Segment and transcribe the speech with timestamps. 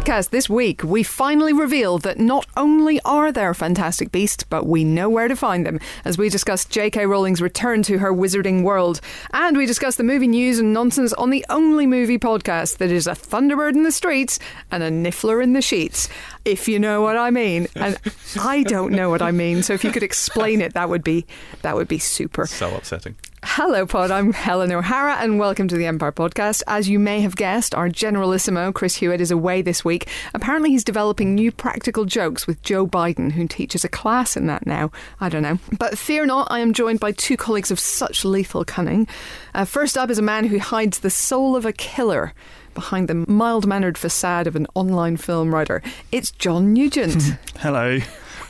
[0.00, 4.82] podcast this week, we finally reveal that not only are there fantastic beasts, but we
[4.82, 7.04] know where to find them as we discuss J.K.
[7.04, 9.02] Rowling's return to her wizarding world.
[9.34, 13.06] And we discuss the movie news and nonsense on the only movie podcast that is
[13.06, 14.38] a Thunderbird in the streets
[14.70, 16.08] and a Niffler in the sheets.
[16.46, 17.66] If you know what I mean.
[17.76, 17.98] And
[18.40, 21.26] I don't know what I mean, so if you could explain it, that would be
[21.60, 22.46] that would be super.
[22.46, 23.16] So upsetting.
[23.42, 24.10] Hello, Pod.
[24.10, 26.62] I'm Helen O'Hara, and welcome to the Empire Podcast.
[26.66, 30.08] As you may have guessed, our Generalissimo, Chris Hewitt, is away this week.
[30.34, 34.66] Apparently, he's developing new practical jokes with Joe Biden, who teaches a class in that
[34.66, 34.90] now.
[35.20, 35.58] I don't know.
[35.78, 39.08] But fear not, I am joined by two colleagues of such lethal cunning.
[39.54, 42.34] Uh, first up is a man who hides the soul of a killer
[42.74, 45.82] behind the mild mannered facade of an online film writer.
[46.12, 47.22] It's John Nugent.
[47.58, 47.98] Hello.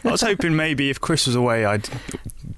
[0.04, 1.88] I was hoping maybe if Chris was away, I'd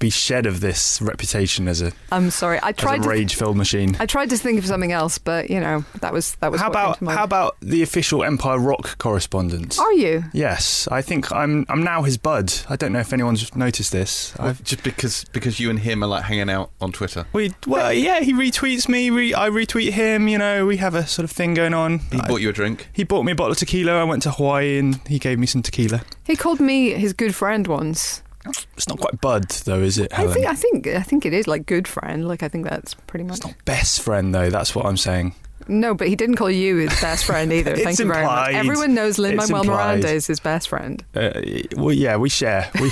[0.03, 2.59] be shed of this reputation as a, I'm sorry.
[2.61, 3.09] I tried a to.
[3.09, 3.95] rage filled machine.
[4.01, 6.59] I tried to think of something else, but you know that was that was.
[6.59, 9.79] How about to how about the official Empire Rock correspondent?
[9.79, 10.25] Are you?
[10.33, 11.65] Yes, I think I'm.
[11.69, 12.53] I'm now his bud.
[12.69, 14.33] I don't know if anyone's noticed this.
[14.39, 17.25] I've, Just because because you and him are like hanging out on Twitter.
[17.31, 19.09] we well, yeah, he retweets me.
[19.09, 20.27] Re, I retweet him.
[20.27, 21.99] You know, we have a sort of thing going on.
[22.11, 22.89] He I- bought you a drink.
[22.91, 23.93] he bought me a bottle of tequila.
[23.93, 26.01] I went to Hawaii and he gave me some tequila.
[26.25, 28.22] He called me his good friend once.
[28.45, 30.11] It's not quite bud though, is it?
[30.17, 32.27] I think I think I think it is like good friend.
[32.27, 33.37] Like I think that's pretty much.
[33.37, 34.49] it's not best friend though.
[34.49, 35.33] That's what I'm saying.
[35.69, 37.73] No, but he didn't call you his best friend either.
[37.77, 38.49] Thank you very much.
[38.49, 38.55] implied.
[38.55, 39.85] Everyone knows Lin It's Manuel implied.
[39.85, 41.01] Miranda is his best friend.
[41.15, 41.31] Uh,
[41.77, 42.69] well, yeah, we share.
[42.75, 42.81] We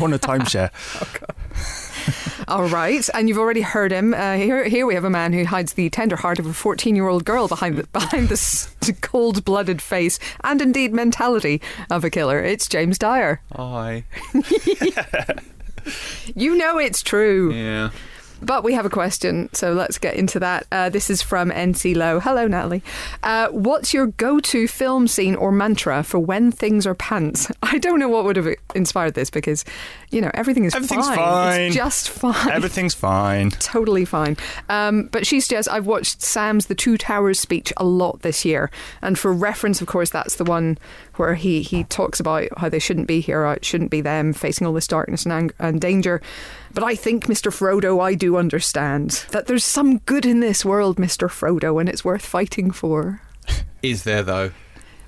[0.00, 0.70] want a timeshare.
[2.48, 4.12] All right, and you've already heard him.
[4.14, 7.24] Uh, here, here we have a man who hides the tender heart of a fourteen-year-old
[7.24, 12.42] girl behind the, behind the s- cold-blooded face and indeed mentality of a killer.
[12.42, 13.40] It's James Dyer.
[13.54, 14.04] Hi.
[16.34, 17.52] You know it's true.
[17.52, 17.90] Yeah.
[18.44, 20.66] But we have a question, so let's get into that.
[20.70, 22.20] Uh, this is from NC Low.
[22.20, 22.82] Hello, Natalie.
[23.22, 27.50] Uh, what's your go to film scene or mantra for when things are pants?
[27.62, 29.64] I don't know what would have inspired this because,
[30.10, 31.16] you know, everything is Everything's fine.
[31.16, 31.60] fine.
[31.62, 32.50] It's just fine.
[32.50, 33.50] Everything's fine.
[33.60, 34.36] Totally fine.
[34.68, 38.70] Um, but she suggests I've watched Sam's The Two Towers speech a lot this year.
[39.00, 40.76] And for reference, of course, that's the one
[41.16, 44.66] where he, he talks about how they shouldn't be here, it shouldn't be them, facing
[44.66, 46.20] all this darkness and, ang- and danger.
[46.74, 47.52] But I think, Mr.
[47.52, 51.28] Frodo, I do understand that there's some good in this world, Mr.
[51.28, 53.20] Frodo, and it's worth fighting for.
[53.82, 54.50] Is there though?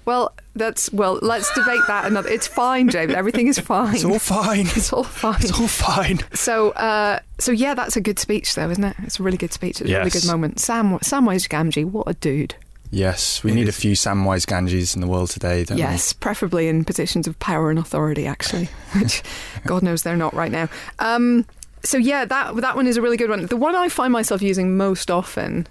[0.04, 2.28] Well, that's, well, let's debate that another.
[2.28, 3.12] It's fine, James.
[3.12, 3.97] Everything is fine.
[3.97, 4.66] It's all fine.
[4.69, 5.41] It's all fine.
[5.41, 6.21] It's all fine.
[6.32, 8.94] So, uh, so yeah, that's a good speech, though, isn't it?
[9.03, 9.81] It's a really good speech.
[9.81, 10.60] It's a really good moment.
[10.60, 12.54] Sam Samwise Gamgee, what a dude.
[12.93, 16.69] Yes, we It need a few Samwise Gamgees in the world today, don't yes, preferably
[16.69, 19.25] in positions of power and authority, actually, which
[19.66, 20.69] God knows they're not right now.
[21.00, 21.44] Um,
[21.82, 23.47] so yeah, that that one is a really good one.
[23.47, 25.66] The one I find myself using most often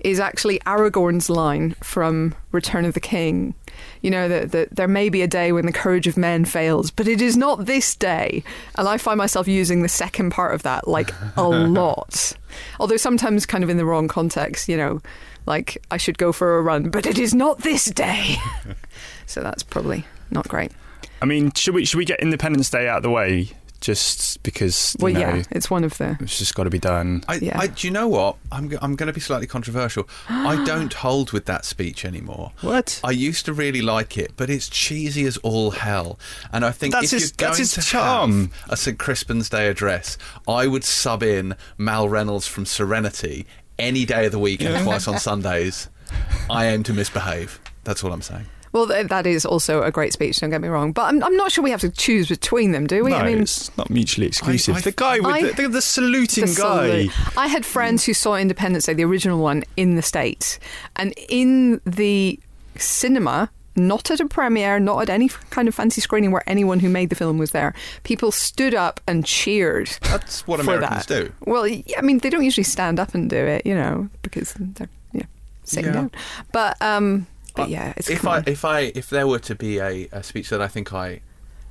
[0.00, 3.54] is actually Aragorn's line from Return of the King.
[4.00, 6.90] You know that that there may be a day when the courage of men fails,
[6.90, 8.42] but it is not this day.
[8.76, 12.32] And I find myself using the second part of that like a lot.
[12.80, 15.00] Although sometimes kind of in the wrong context, you know,
[15.46, 18.36] like I should go for a run, but it is not this day.
[19.26, 20.72] so that's probably not great.
[21.20, 23.50] I mean, should we should we get Independence Day out of the way
[23.80, 26.16] just because you Well, know yeah, it's one of the.
[26.20, 27.22] it's just got to be done?
[27.28, 27.58] I, Yeah.
[27.58, 28.36] I, do you know what?
[28.50, 30.08] I'm, I'm going to be slightly controversial.
[30.28, 32.52] I don't hold with that speech anymore.
[32.60, 33.00] What?
[33.04, 36.18] I used to really like it, but it's cheesy as all hell.
[36.52, 38.50] And I think That's if his- you're going that's his to charm.
[38.62, 40.18] have a St Crispin's Day address,
[40.48, 43.46] I would sub in Mal Reynolds from Serenity
[43.78, 45.88] any day of the week and twice on Sundays.
[46.50, 47.60] I aim to misbehave.
[47.84, 48.46] That's all I'm saying.
[48.72, 50.40] Well, that is also a great speech.
[50.40, 52.86] Don't get me wrong, but I'm, I'm not sure we have to choose between them,
[52.86, 53.10] do we?
[53.10, 54.76] no, I mean, it's not mutually exclusive.
[54.76, 56.88] I- the guy with I- the, the, the saluting the guy.
[57.06, 57.36] salute.
[57.38, 60.58] I had friends who saw Independence Day, the original one, in the States.
[60.96, 62.38] And in the
[62.76, 66.88] cinema, not at a premiere, not at any kind of fancy screening where anyone who
[66.88, 69.88] made the film was there, people stood up and cheered.
[70.02, 71.24] That's what for Americans that.
[71.26, 71.32] do.
[71.46, 74.88] Well, I mean, they don't usually stand up and do it, you know, because they're
[75.12, 75.22] yeah,
[75.64, 75.92] sitting Yeah.
[75.92, 76.10] down.
[76.52, 77.26] But, um,
[77.58, 80.48] but yeah, it's if I if I if there were to be a, a speech
[80.50, 81.20] that I think I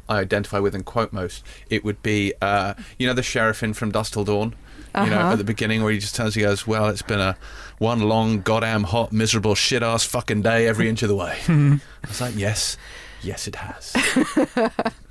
[0.10, 3.74] I identify with and quote most, it would be uh, you know the sheriff in
[3.74, 4.56] from Dusk Till Dawn.
[4.96, 5.32] You know, Uh-huh.
[5.34, 7.36] at the beginning where he just turns, he goes, "Well, it's been a
[7.78, 11.80] one long, goddamn hot, miserable, shit ass fucking day every inch of the way." I
[12.08, 12.78] was like, "Yes,
[13.22, 13.94] yes, it has."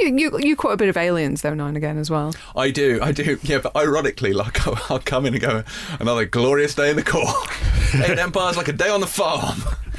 [0.00, 2.34] you, you you quote a bit of aliens though now and again as well.
[2.56, 3.38] I do, I do.
[3.42, 5.64] Yeah, but ironically, like I'll, I'll come in and go,
[6.00, 7.46] another glorious day in the Corps.
[7.94, 9.62] Eight Empire's like a day on the farm.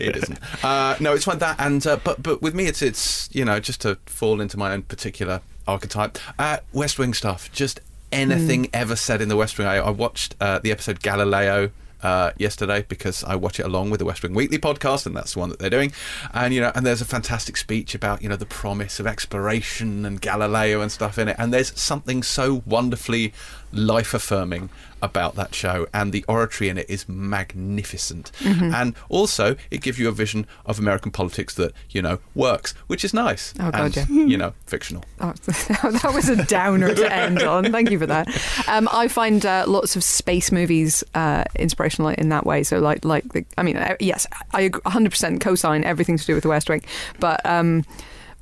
[0.00, 0.38] it isn't.
[0.64, 1.56] Uh, no, it's like that.
[1.58, 4.72] And uh, but but with me, it's it's you know just to fall into my
[4.72, 6.18] own particular archetype.
[6.38, 7.80] Uh, West Wing stuff, just
[8.12, 9.66] anything ever said in the West Wing.
[9.66, 11.70] I, I watched uh, the episode Galileo.
[12.04, 15.32] Uh, yesterday because I watch it along with the West Wing Weekly podcast, and that's
[15.32, 15.90] the one that they're doing.
[16.34, 20.04] And you know, and there's a fantastic speech about you know the promise of exploration
[20.04, 21.36] and Galileo and stuff in it.
[21.38, 23.32] And there's something so wonderfully
[23.72, 24.68] life affirming
[25.04, 28.32] about that show, and the oratory in it is magnificent.
[28.40, 28.74] Mm-hmm.
[28.74, 33.04] And also, it gives you a vision of American politics that you know works, which
[33.04, 33.54] is nice.
[33.60, 34.24] Oh, God, and, yeah.
[34.24, 35.04] You know, fictional.
[35.20, 37.72] Oh, that was a downer to end on.
[37.72, 38.28] Thank you for that.
[38.68, 42.62] Um, I find uh, lots of space movies uh, inspirational in that way.
[42.62, 46.42] So, like, like the, I mean, uh, yes, I 100% co-sign everything to do with
[46.42, 46.84] the West Wing,
[47.20, 47.44] but.
[47.46, 47.84] Um,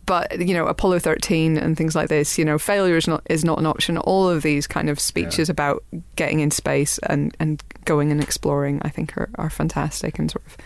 [0.06, 3.44] but you know, Apollo 13 and things like this, you know, failure is not is
[3.44, 3.98] not an option.
[3.98, 5.84] All of these kind of speeches about
[6.16, 10.44] getting in space and, and going and exploring, I think, are, are fantastic and sort
[10.46, 10.56] of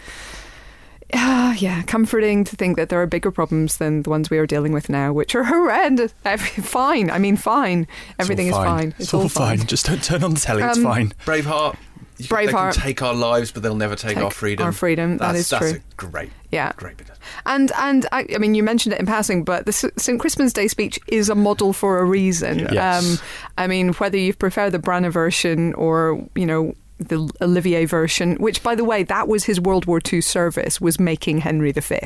[1.14, 4.46] Ah, yeah, comforting to think that there are bigger problems than the ones we are
[4.46, 6.12] dealing with now, which are horrendous.
[6.24, 7.86] Every, fine, I mean, fine.
[8.18, 8.94] Everything all is fine.
[8.98, 9.64] It's, all fine.
[9.66, 10.64] Just don't turn on the telly.
[10.64, 11.12] it's Um, fine.
[11.24, 11.76] Braveheart.
[12.18, 12.72] They Braveheart.
[12.74, 14.64] can take our lives, but they'll never take, Take our freedom.
[14.64, 15.80] our freedom, that That's, is that's true.
[15.80, 16.72] a great, Yeah.
[16.76, 17.10] great bit.
[17.10, 20.52] of- And and I, I mean, you mentioned it in passing, but the St Crispin's
[20.52, 22.66] Day speech is a model for a reason.
[22.68, 23.22] Um, Yes.
[23.58, 28.62] I mean, whether you prefer the Branagh version or you know the Olivier version, which
[28.62, 31.98] by the way, that was his World War II service, was making Henry V,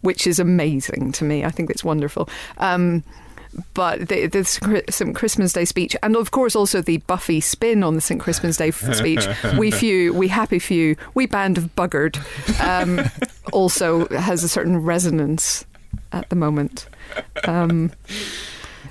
[0.00, 1.44] which is amazing to me.
[1.44, 2.28] I think it's wonderful.
[2.58, 3.04] Um,
[3.74, 5.14] but there's the St.
[5.14, 8.20] Crispin's Day speech, and of course also the Buffy spin on the St.
[8.20, 12.16] Crispin's Day speech, we few, we happy few, we band of buggered,
[12.60, 13.10] um,
[13.52, 15.64] also has a certain resonance
[16.12, 16.86] at the moment.
[17.46, 17.92] Um,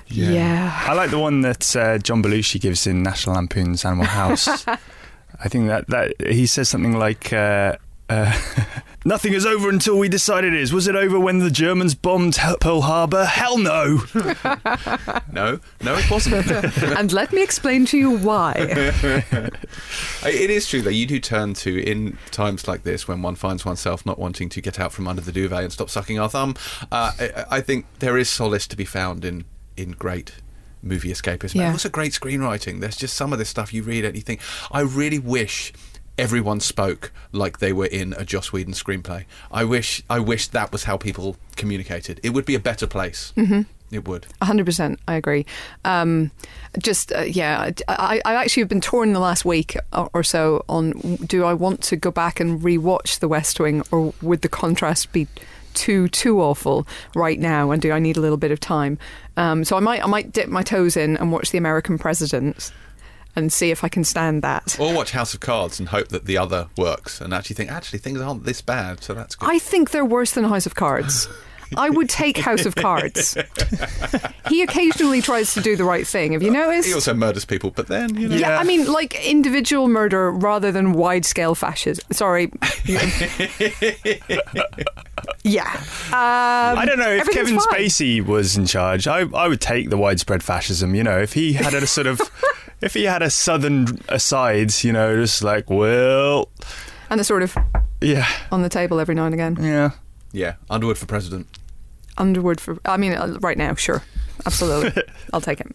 [0.08, 0.84] yeah.
[0.86, 4.66] I like the one that uh, John Belushi gives in National Lampoon's Animal House.
[5.40, 7.76] I think that, that he says something like, uh,
[8.08, 8.32] uh,
[9.04, 12.36] "Nothing is over until we decide it is." Was it over when the Germans bombed
[12.60, 13.24] Pearl Harbor?
[13.24, 14.02] Hell no!
[15.30, 16.50] No, no, it wasn't.
[16.98, 18.54] and let me explain to you why.
[18.56, 23.64] it is true that you do turn to in times like this when one finds
[23.64, 26.56] oneself not wanting to get out from under the duvet and stop sucking our thumb.
[26.90, 29.44] Uh, I, I think there is solace to be found in
[29.76, 30.32] in great
[30.82, 31.56] movie escapism.
[31.56, 31.64] Yeah.
[31.64, 32.80] And also great screenwriting.
[32.80, 34.40] There's just some of this stuff you read and you think,
[34.70, 35.72] I really wish
[36.18, 39.24] everyone spoke like they were in a Joss Whedon screenplay.
[39.50, 42.20] I wish I wish that was how people communicated.
[42.22, 43.32] It would be a better place.
[43.36, 43.62] Mm-hmm.
[43.90, 44.26] It would.
[44.42, 45.46] 100%, I agree.
[45.84, 46.30] Um,
[46.78, 50.64] just, uh, yeah, I, I actually have been torn the last week or or so
[50.68, 50.90] on
[51.26, 55.12] do I want to go back and rewatch The West Wing or would the contrast
[55.12, 55.26] be
[55.74, 58.98] too too awful right now and do I need a little bit of time?
[59.36, 62.70] Um, so I might I might dip my toes in and watch The American President
[63.38, 64.76] and see if I can stand that.
[64.78, 68.00] Or watch House of Cards and hope that the other works and actually think, actually,
[68.00, 69.48] things aren't this bad, so that's good.
[69.48, 71.28] I think they're worse than House of Cards.
[71.76, 73.36] I would take House of Cards.
[74.48, 76.32] he occasionally tries to do the right thing.
[76.32, 76.88] Have you noticed?
[76.88, 78.36] he also murders people, but then, you know.
[78.36, 78.58] Yeah, Yeah.
[78.58, 82.06] I mean, like individual murder rather than wide scale fascism.
[82.10, 82.50] Sorry.
[85.42, 85.70] yeah.
[86.08, 87.66] Um, I don't know if Kevin fine.
[87.66, 89.06] Spacey was in charge.
[89.06, 90.94] I I would take the widespread fascism.
[90.94, 92.20] You know, if he had a sort of,
[92.80, 96.48] if he had a southern aside, you know, just like well,
[97.10, 97.56] And a sort of
[98.00, 99.56] yeah, on the table every now and again.
[99.60, 99.90] yeah.
[100.32, 101.46] Yeah, Underwood for president.
[102.18, 102.78] Underwood for.
[102.84, 104.02] I mean, uh, right now, sure.
[104.44, 105.02] Absolutely.
[105.32, 105.72] I'll take him.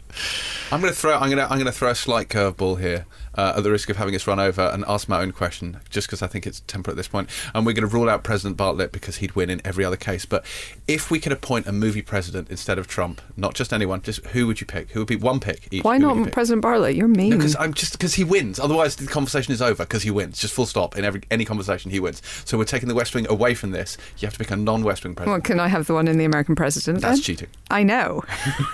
[0.72, 1.13] I'm going to throw.
[1.16, 1.44] I'm going to.
[1.44, 4.28] I'm going to throw a slight curveball here, uh, at the risk of having us
[4.28, 7.08] run over, and ask my own question, just because I think it's temperate at this
[7.08, 7.30] point.
[7.54, 10.25] And we're going to rule out President Bartlet because he'd win in every other case.
[10.25, 10.46] But
[10.88, 14.48] if we could appoint a movie president instead of Trump, not just anyone, just who
[14.48, 14.92] would you pick?
[14.92, 15.84] Who would be one pick each?
[15.84, 16.34] Why Who would you not?
[16.34, 16.96] President Bartlet?
[16.96, 17.32] You're mean.
[17.32, 18.60] Because I'm just because he wins.
[18.60, 19.84] Otherwise, the conversation is over.
[19.84, 20.98] Because he wins, just full stop.
[20.98, 22.22] In every any conversation, he wins.
[22.46, 23.98] So we're taking the West Wing away from this.
[24.18, 25.32] You have to pick a non-West Wing president.
[25.32, 25.46] well, president.
[25.46, 27.02] can I have the one in the American president?
[27.02, 27.24] That's then?
[27.24, 27.50] cheating.
[27.72, 28.24] I know.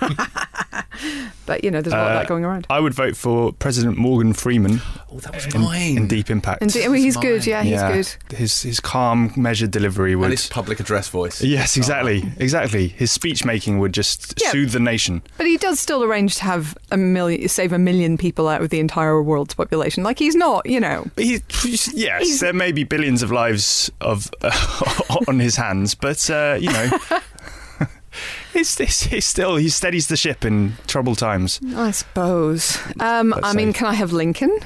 [1.46, 2.66] but, you know, there's a lot of Uh, that going around.
[2.70, 5.96] I would vote for President Morgan Freeman Oh, that was in, mine.
[5.96, 6.62] in Deep Impact.
[6.62, 7.46] And well, he's good.
[7.46, 8.36] Yeah, he's yeah, good.
[8.36, 10.30] His his calm, measured delivery and would.
[10.30, 11.42] his public address voice.
[11.42, 12.88] Yes, exactly, exactly.
[12.88, 14.50] His speech making would just Yeah.
[14.50, 15.22] soothe the nation.
[15.36, 18.70] But he does still arrange to have a million, save a million people out of
[18.70, 20.02] the entire world's population.
[20.04, 21.06] Like he's not, you know.
[21.14, 24.30] But he, yes, He's- there may be billions of lives of
[25.28, 26.90] on his hands, but uh, you know,
[28.54, 31.60] it's, it's, it's still he steadies the ship in troubled times.
[31.76, 32.78] I suppose.
[32.98, 33.78] Um, Let's I mean, say.
[33.78, 34.58] can I have Lincoln?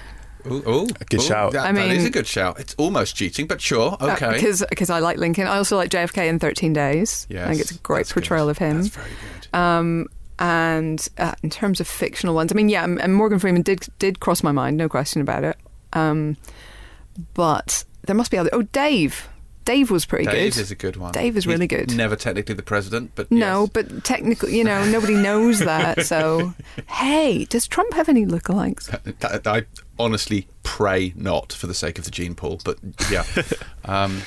[0.47, 1.53] Ooh, ooh, good ooh, shout.
[1.53, 2.61] That, I that is mean- a good shout.
[2.61, 3.97] It's almost cheating, but sure.
[4.01, 4.33] Uh, Okay.
[4.35, 5.47] because because I like Lincoln.
[5.47, 7.27] I also like JFK in 13 Days.
[7.31, 8.51] I think it's a great portrayal good.
[8.51, 8.77] of him.
[8.83, 9.59] That's very good.
[9.59, 10.07] Um,
[10.39, 14.21] and uh, in terms of fictional ones, I mean, yeah, and Morgan Freeman did did
[14.21, 15.57] cross my mind, no question about it.
[15.93, 16.37] Um,
[17.35, 18.51] but there must be other.
[18.53, 19.29] Oh, Dave.
[19.65, 20.39] Dave was pretty Dave good.
[20.41, 21.13] Dave is a good one.
[21.13, 21.95] Dave is He's really good.
[21.97, 23.71] Never technically the president, but No, yes.
[23.73, 26.05] but technically, you know, nobody knows that.
[26.07, 26.55] So,
[26.89, 28.87] hey, does Trump have any lookalikes?
[29.21, 29.65] That- I
[29.99, 32.61] honestly pray not for the sake of the gene pool.
[32.65, 32.79] But
[33.11, 33.25] yeah,
[33.85, 34.23] um,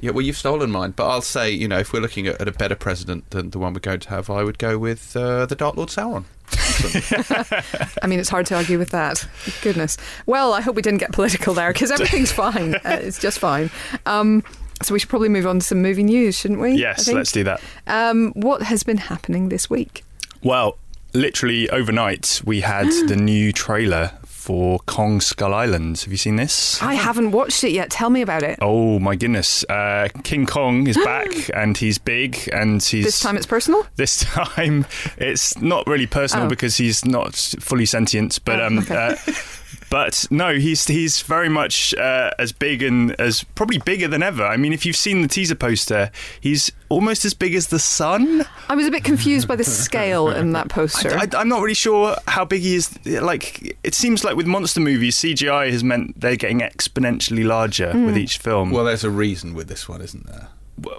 [0.00, 0.10] yeah.
[0.10, 2.52] Well, you've stolen mine, but I'll say, you know, if we're looking at, at a
[2.52, 5.54] better president than the one we're going to have, I would go with uh, the
[5.56, 6.24] Dark Lord Sauron.
[8.02, 9.26] I mean, it's hard to argue with that.
[9.62, 9.96] Goodness.
[10.26, 12.74] Well, I hope we didn't get political there because everything's fine.
[12.76, 13.70] Uh, it's just fine.
[14.06, 14.42] Um,
[14.84, 16.72] so we should probably move on to some movie news, shouldn't we?
[16.72, 17.60] Yes, let's do that.
[17.86, 20.04] Um, what has been happening this week?
[20.42, 20.76] Well,
[21.12, 26.00] literally overnight, we had the new trailer for Kong Skull Island.
[26.00, 26.82] Have you seen this?
[26.82, 27.88] I haven't watched it yet.
[27.88, 28.58] Tell me about it.
[28.60, 29.64] Oh my goodness!
[29.64, 33.86] Uh, King Kong is back, and he's big, and he's This time it's personal.
[33.96, 34.84] This time,
[35.16, 36.48] it's not really personal Oh.
[36.50, 38.94] because he's not fully sentient, but Oh, um, okay.
[38.94, 39.16] uh,
[39.94, 44.44] but no, he's he's very much uh, as big and as probably bigger than ever.
[44.44, 46.10] I mean, if you've seen the teaser poster,
[46.40, 48.44] he's almost as big as the sun.
[48.68, 51.16] I was a bit confused by the scale in that poster.
[51.16, 52.98] I, am not really sure how big he is.
[53.06, 58.06] Like, it seems like with monster movies, CGI has meant they're getting exponentially larger Hmm.
[58.06, 58.72] with each film.
[58.72, 60.48] Well, there's a reason with this one, isn't there?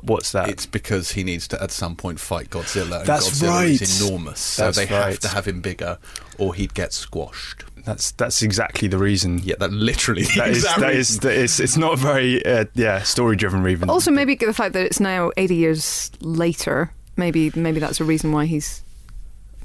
[0.04, 0.48] What's that?
[0.48, 3.00] It's because he needs to at some point fight Godzilla.
[3.00, 4.08] And That's Godzilla is right.
[4.08, 5.10] enormous, so That's they right.
[5.10, 5.98] have to have him bigger,
[6.38, 7.66] or he'd get squashed.
[7.86, 9.40] That's that's exactly the reason.
[9.44, 11.00] Yeah, that literally the That is, exact that reason.
[11.00, 13.90] is, that is, it's not very, uh, yeah, story driven reason.
[13.90, 16.92] also, maybe the fact that it's now 80 years later.
[17.18, 18.84] Maybe maybe that's a reason why he's.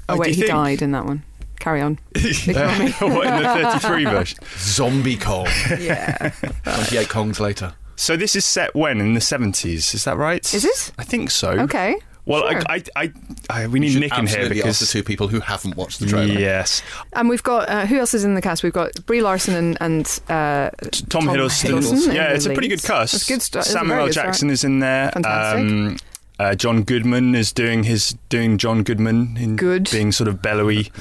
[0.07, 0.47] Oh, Oh, wait, he think?
[0.51, 1.23] died in that one.
[1.59, 1.99] Carry on.
[2.15, 2.91] Ignore me.
[2.99, 4.39] what in the 33 version?
[4.57, 5.47] Zombie Kong.
[5.79, 6.29] yeah.
[6.63, 7.73] 28 Kongs later.
[7.97, 9.93] So this is set when in the 70s?
[9.93, 10.53] Is that right?
[10.53, 10.91] Is it?
[10.97, 11.51] I think so.
[11.51, 11.95] Okay.
[12.25, 12.61] Well, Sure.
[12.69, 13.13] I, I, I,
[13.49, 16.33] I, we need Nick in here because the two people who haven't watched the trailer.
[16.39, 16.81] yes,
[17.13, 18.61] And we've got uh, who else is in the cast?
[18.63, 20.69] We've got Brie Larson and, and uh,
[21.09, 21.79] Tom, Hiddleston.
[21.79, 22.85] Hiddleston yeah, it's a pretty good leads.
[22.87, 23.13] cast.
[23.15, 24.07] It's good stu- it's a Samuel very L.
[24.07, 24.51] good Jackson start.
[24.53, 25.09] is in there.
[25.11, 25.59] Fantastic.
[25.61, 25.97] Um,
[26.39, 29.89] uh, John Goodman is doing his doing John Goodman in Good.
[29.91, 30.91] being sort of bellowy.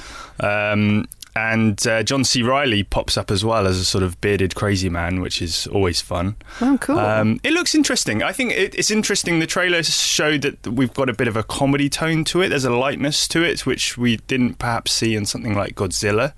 [0.40, 1.06] Um,
[1.36, 2.42] and uh, John C.
[2.42, 6.00] Reilly pops up as well as a sort of bearded crazy man, which is always
[6.00, 6.36] fun.
[6.60, 6.98] Oh, cool.
[6.98, 8.22] Um, it looks interesting.
[8.22, 9.38] I think it, it's interesting.
[9.38, 12.48] The trailer showed that we've got a bit of a comedy tone to it.
[12.48, 16.32] There's a lightness to it, which we didn't perhaps see in something like Godzilla,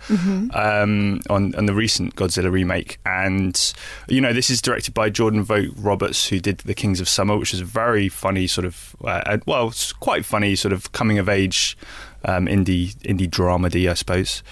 [0.55, 2.99] um, on, on the recent Godzilla remake.
[3.07, 3.73] And
[4.09, 7.37] you know, this is directed by Jordan Vogt Roberts, who did The Kings of Summer,
[7.37, 11.19] which is a very funny sort of, uh, well, it's quite funny sort of coming
[11.19, 11.77] of age
[12.25, 14.43] um, indie indie dramedy, I suppose.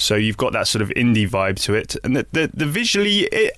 [0.00, 3.28] So you've got that sort of indie vibe to it, and the the, the visually,
[3.30, 3.52] it,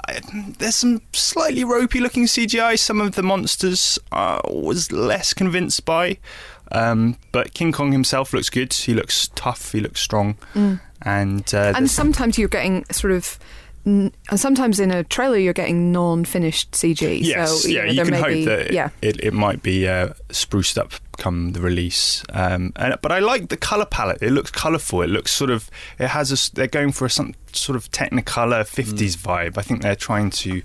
[0.59, 2.77] there's some slightly ropey looking CGI.
[2.77, 6.19] Some of the monsters I was less convinced by,
[6.73, 8.73] um, but King Kong himself looks good.
[8.73, 9.71] He looks tough.
[9.71, 10.37] He looks strong,
[11.03, 13.39] and uh, and sometimes you're getting sort of.
[13.87, 17.21] N- And sometimes in a trailer you're getting non-finished CG.
[17.23, 18.91] Yes, so, yeah, know, you can hope be, that yeah.
[19.01, 22.25] it, it might be uh, spruced up come the release.
[22.33, 24.23] Um, and, but I like the color palette.
[24.23, 25.03] It looks colorful.
[25.03, 25.71] It looks sort of.
[25.99, 26.35] It has a.
[26.35, 29.59] s- They're going for a some sort of Technicolor '50s vibe.
[29.59, 30.63] I think they're trying to,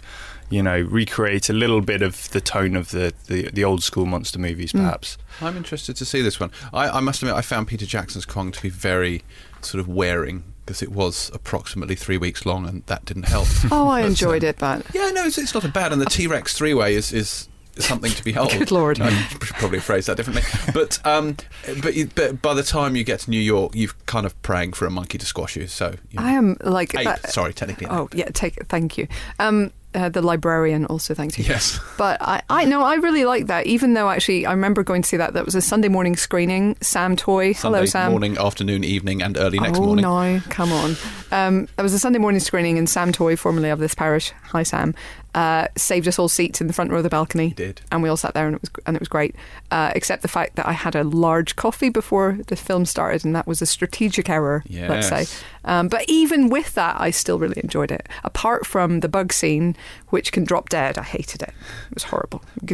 [0.50, 4.06] you know, recreate a little bit of the tone of the the, the old school
[4.06, 5.18] monster movies, perhaps.
[5.42, 6.50] I'm interested to see this one.
[6.74, 9.24] I, I must admit, I found Peter Jackson's Kong to be very
[9.62, 13.48] sort of wearing because it was approximately three weeks long, and that didn't help.
[13.72, 16.06] Oh, I enjoyed um, it, but Yeah, no, it's, it's not a bad, and the
[16.06, 17.48] T Rex three way is, is
[17.80, 18.52] something to behold.
[18.58, 19.00] Good Lord.
[19.00, 20.44] I should probably phrase that differently.
[20.74, 21.38] But um,
[21.82, 24.74] but you, but by the time you get to New York, you've kind of praying
[24.74, 25.68] for a monkey to squash you.
[25.68, 27.88] So you know, I am like ape, that- sorry, technically.
[27.88, 28.16] Oh ape.
[28.16, 28.68] yeah, take it.
[28.68, 29.08] Thank you.
[29.40, 31.44] Um, uh, the librarian also thanks you.
[31.44, 31.80] Yes.
[31.98, 33.66] But I, I no, I really like that.
[33.66, 35.34] Even though actually, I remember going to see that.
[35.34, 36.78] That was a Sunday morning screening.
[36.82, 38.12] Sam Toy, Sunday hello Sam.
[38.12, 40.06] morning, afternoon, evening, and early next morning.
[40.06, 40.36] oh morning.
[40.38, 40.96] no, come on.
[41.32, 44.64] Um, it was a Sunday morning screening, and Sam Toy, formerly of this parish, hi
[44.64, 44.94] Sam,
[45.38, 47.50] uh, saved us all seats in the front row of the balcony.
[47.50, 47.82] He did.
[47.92, 49.36] and we all sat there, and it was and it was great.
[49.70, 53.36] Uh, except the fact that I had a large coffee before the film started, and
[53.36, 54.64] that was a strategic error.
[54.70, 55.26] Let's say.
[55.66, 58.08] Um, but even with that, I still really enjoyed it.
[58.24, 59.76] Apart from the bug scene,
[60.10, 61.54] which can drop dead, I hated it.
[61.90, 62.42] It was horrible.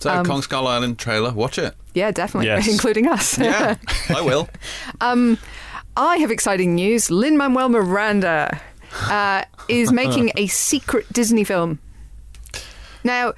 [0.00, 1.74] So Um, Kong Skull Island trailer, watch it.
[1.94, 2.66] Yeah, definitely, Yes.
[2.72, 3.38] including us.
[3.38, 3.76] Yeah,
[4.08, 4.48] I will.
[5.00, 5.38] Um,
[5.96, 7.08] I have exciting news.
[7.10, 8.60] Lin Manuel Miranda
[8.92, 11.78] uh, is making a secret Disney film.
[13.04, 13.34] Now,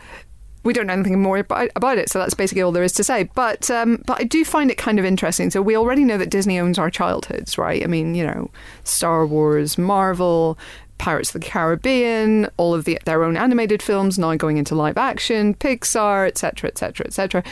[0.63, 3.25] we don't know anything more about, it, so that's basically all there is to say.
[3.35, 5.51] But um, but I do find it kind of interesting.
[5.51, 7.83] So we already know that Disney owns our childhoods, right?
[7.83, 8.51] I mean, you know,
[8.85, 10.59] Star Wars, Marvel.
[10.97, 14.97] Pirates of the Caribbean, all of the, their own animated films now going into live
[14.97, 17.43] action, Pixar, etc., etc., etc.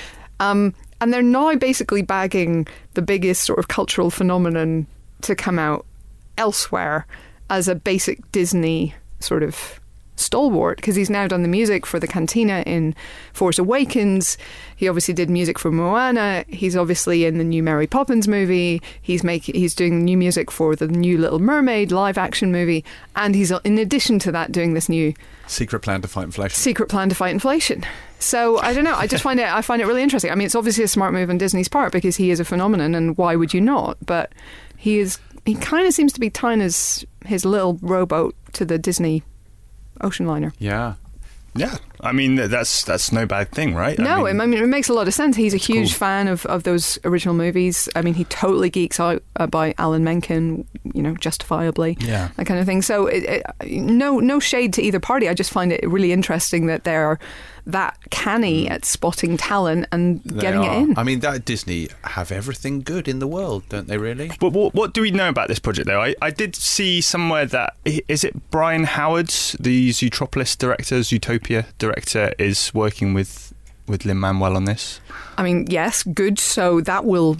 [1.02, 4.86] And they're now basically bagging the biggest sort of cultural phenomenon
[5.22, 5.84] to come out
[6.38, 7.08] elsewhere
[7.52, 9.78] as a basic Disney sort of
[10.16, 12.94] stalwart because he's now done the music for the Cantina in
[13.34, 14.38] Force Awakens.
[14.74, 16.46] He obviously did music for Moana.
[16.48, 18.80] He's obviously in the new Mary Poppins movie.
[19.02, 23.34] He's making he's doing new music for the new Little Mermaid live action movie, and
[23.34, 25.12] he's in addition to that doing this new
[25.46, 26.56] Secret plan to fight inflation.
[26.56, 27.84] secret plan to fight inflation.
[28.18, 28.94] So I don't know.
[28.94, 29.46] I just find it.
[29.46, 30.30] I find it really interesting.
[30.30, 32.94] I mean, it's obviously a smart move on Disney's part because he is a phenomenon,
[32.94, 33.98] and why would you not?
[34.06, 34.32] But
[34.78, 35.18] he is.
[35.44, 39.22] He kind of seems to be tying his his little rowboat to the Disney
[40.00, 40.52] ocean liner.
[40.58, 40.94] Yeah.
[41.54, 43.98] Yeah, I mean that's that's no bad thing, right?
[43.98, 45.36] no, I mean, I mean it makes a lot of sense.
[45.36, 45.98] He's a huge cool.
[45.98, 47.88] fan of, of those original movies.
[47.94, 51.96] I mean, he totally geeks out uh, by Alan Menken, you know, justifiably.
[52.00, 52.30] Yeah.
[52.36, 52.82] that kind of thing.
[52.82, 55.28] So, it, it, no, no shade to either party.
[55.28, 57.18] I just find it really interesting that they're
[57.64, 60.72] that canny at spotting talent and They getting are.
[60.74, 60.98] it in.
[60.98, 63.98] I mean, that Disney have everything good in the world, don't they?
[63.98, 64.32] Really?
[64.40, 66.02] But what, what do we know about this project, though?
[66.02, 69.28] I, I did see somewhere that is it Byron Howard,
[69.60, 71.91] the Zootropolis director, Zootopia director,
[72.38, 73.52] is working with
[73.86, 75.00] with Lin Manuel on this,
[75.36, 76.38] I mean, yes, good.
[76.38, 77.36] So that will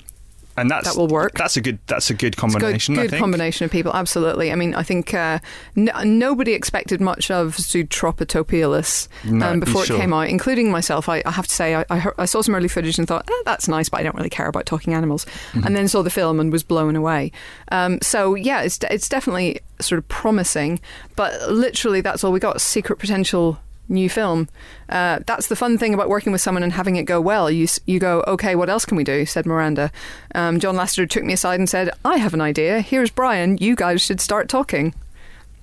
[0.57, 1.33] and that's That will work.
[1.39, 2.99] That's a good that's a good good, combination.
[2.99, 3.21] I good think.
[3.21, 3.93] combination of people.
[3.95, 4.53] Absolutely.
[4.53, 5.39] I mean, I think uh,
[5.77, 9.97] n- nobody expected much of Zootropotopilus No, um, before sure.
[9.97, 11.09] it came out, including myself.
[11.09, 13.29] I, I have to say, I, I, heard, I saw some early footage and thought,
[13.31, 15.25] eh, that's nice, but I don't really care about talking animals.
[15.25, 15.67] Mm-hmm.
[15.67, 17.33] And then saw the film and was blown away.
[17.71, 20.81] Um, so yeah, it's it's definitely sort of promising,
[21.17, 23.59] but literally that's all we got: secret potential.
[23.93, 24.49] New film.
[24.89, 27.51] Uh, that's the fun thing about working with someone and having it go well.
[27.51, 29.25] You you go, okay, what else can we do?
[29.27, 29.93] Said Miranda.
[30.35, 32.81] Um, John Lasseter took me aside and said, I have an idea.
[32.81, 33.59] Here's Byron.
[33.59, 34.95] You guys should start talking.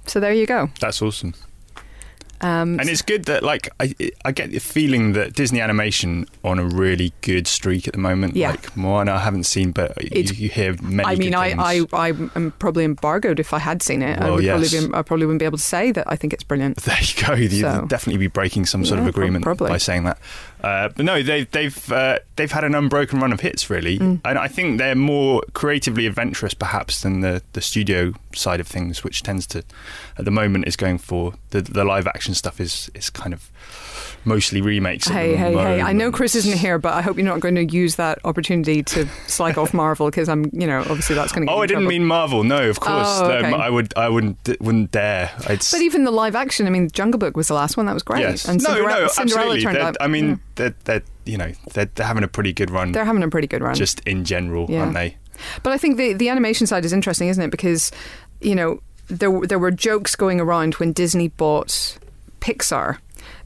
[0.06, 0.70] So there you go.
[0.80, 1.34] That's awesome.
[2.42, 3.94] Um, And it's good that like I
[4.24, 8.36] I get the feeling that Disney Animation on a really good streak at the moment.
[8.36, 8.52] Yeah.
[8.52, 11.08] Like Moana, I haven't seen, but you, It's- you hear many.
[11.10, 11.50] I mean, I.
[11.60, 14.20] I, I am probably embargoed if I had seen it.
[14.20, 14.72] I would yes.
[14.72, 16.78] probably be, I probably wouldn't be able to say that I think it's brilliant.
[16.84, 17.34] There you go.
[17.34, 19.70] You'd So- definitely be breaking some sort Yeah, of agreement probably.
[19.70, 20.18] by saying that.
[20.62, 24.20] Uh, but no, they've they've uh, they've had an unbroken run of hits, really, Mm.
[24.26, 29.04] and I think they're more creatively adventurous, perhaps, than the the studio side of things,
[29.04, 29.64] which tends to,
[30.18, 33.50] at the moment, is going for the the live action stuff is is kind of
[34.26, 35.08] mostly remakes.
[35.08, 35.82] at Hey, the hey, hey!
[35.82, 36.12] I know.
[36.12, 39.58] Chris isn't here, but I hope you're not going to use that opportunity to slag
[39.58, 41.54] off Marvel because I'm, you know, obviously that's going to.
[41.54, 42.44] Oh, I didn't mean Marvel.
[42.44, 43.08] No, of course.
[43.08, 43.50] Oh, okay.
[43.52, 45.32] no, I would, I wouldn't, wouldn't dare.
[45.48, 47.86] I'd, But even the live action, I mean, Jungle Book was the last one.
[47.86, 48.22] That was great.
[48.22, 49.62] yes, And no, Cinderella, no, Cinderella absolutely.
[49.64, 49.98] turned out.
[50.02, 50.36] I mean, yeah.
[50.60, 53.48] They're, they're, you know, they're, they're having a pretty good run, they're having a pretty
[53.48, 53.74] good run.
[53.76, 54.82] just in general, Yeah.
[54.82, 55.18] aren't they?
[55.64, 57.50] But I think the the animation side is interesting, isn't it?
[57.52, 57.92] Because
[58.42, 61.98] you know there there were jokes going around when Disney bought
[62.42, 62.98] Pixar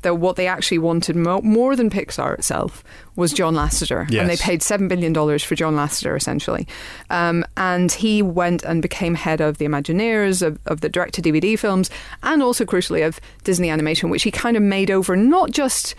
[0.02, 2.84] that what they actually wanted mo- more than Pixar itself
[3.16, 6.68] was John Lasseter, and they paid seven billion dollars for John Lasseter essentially,
[7.10, 11.22] um, and he went and became head of the Imagineers of, of the direct to
[11.22, 11.90] DVD films,
[12.24, 15.96] and also crucially of Disney Animation, which he kind of made over not just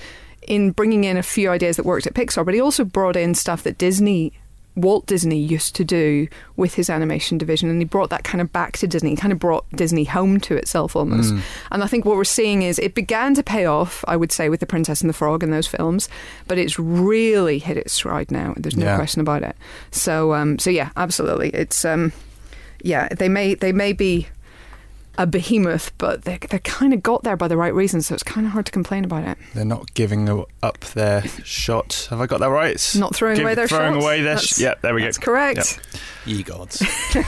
[0.48, 3.34] in bringing in a few ideas that worked at Pixar, but he also brought in
[3.34, 4.32] stuff that Disney
[4.76, 6.26] Walt Disney used to do
[6.56, 9.10] with his animation division, and he brought that kind of back to Disney.
[9.10, 11.32] He kind of brought Disney home to itself almost.
[11.70, 14.48] And I think what we're seeing is it began to pay off, I would say,
[14.48, 16.08] with The Princess and the Frog and those films,
[16.48, 18.52] but it's really hit its stride now.
[18.56, 18.96] There's no Yeah.
[18.96, 19.54] question about it.
[19.92, 21.50] So, um, so yeah, absolutely.
[21.50, 22.12] It's um,
[22.82, 24.26] yeah, they may they may be
[25.18, 28.22] a behemoth, but they they kind of got there by the right reasons, so it's
[28.22, 29.38] kind of hard to complain about it.
[29.54, 30.28] They're not giving
[30.62, 32.08] up their shot.
[32.10, 32.94] Have I got that right?
[32.98, 34.04] Not throwing give- away their throwing shots.
[34.04, 34.38] away their.
[34.38, 35.06] Sh- yeah, there we go.
[35.06, 35.80] That's correct.
[36.26, 36.82] Ye gods.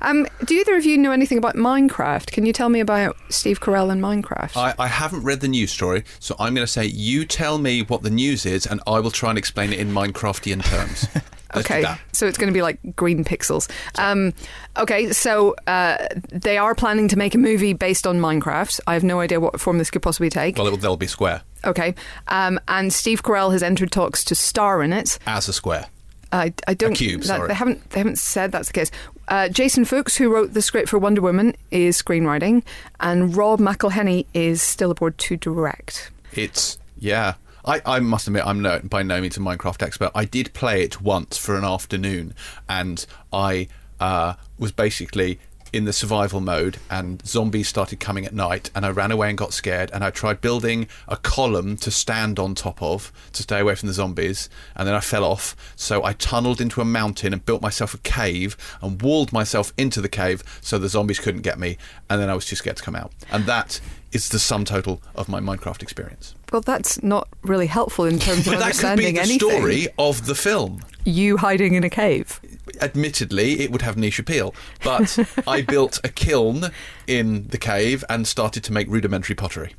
[0.00, 2.30] Um, do either of you know anything about Minecraft?
[2.30, 4.56] Can you tell me about Steve Carell and Minecraft?
[4.56, 7.82] I, I haven't read the news story, so I'm going to say you tell me
[7.82, 11.08] what the news is, and I will try and explain it in Minecraftian terms.
[11.56, 13.70] Okay, so it's going to be like green pixels.
[13.98, 14.34] Um,
[14.76, 15.96] okay, so uh,
[16.30, 18.80] they are planning to make a movie based on Minecraft.
[18.86, 20.58] I have no idea what form this could possibly take.
[20.58, 21.94] Well, it will, they'll be square Okay,
[22.28, 25.18] um, and Steve Carell has entered talks to star in it.
[25.26, 25.86] as a square.
[26.32, 26.94] I, I don't.
[26.94, 27.48] cube, that- sorry.
[27.48, 27.90] They haven't.
[27.90, 28.90] They haven't said that's the case.
[29.28, 32.62] Uh, Jason Fuchs, who wrote the script for Wonder Woman, is screenwriting,
[33.00, 36.10] and Rob McElhenney is still aboard to direct.
[36.32, 37.34] It's yeah.
[37.64, 40.10] I, I must admit, I'm no, by no means a Minecraft expert.
[40.14, 42.32] I did play it once for an afternoon,
[42.66, 43.68] and I
[44.00, 45.38] uh, was basically
[45.72, 49.38] in the survival mode, and zombies started coming at night, and I ran away and
[49.38, 53.60] got scared, and I tried building a column to stand on top of to stay
[53.60, 55.56] away from the zombies, and then I fell off.
[55.76, 60.00] So I tunneled into a mountain and built myself a cave and walled myself into
[60.00, 61.78] the cave so the zombies couldn't get me,
[62.08, 63.12] and then I was too scared to come out.
[63.30, 63.80] And that
[64.12, 66.34] is the sum total of my Minecraft experience.
[66.50, 69.38] Well, that's not really helpful in terms of But that could be understanding the anything.
[69.50, 70.80] story of the film.
[71.04, 72.40] You hiding in a cave.
[72.80, 74.54] Admittedly, it would have niche appeal.
[74.82, 76.70] But I built a kiln
[77.06, 79.74] in the cave and started to make rudimentary pottery.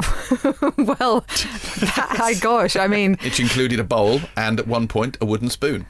[0.78, 1.20] well,
[1.80, 5.50] that, my gosh, I mean, It included a bowl and at one point a wooden
[5.50, 5.86] spoon.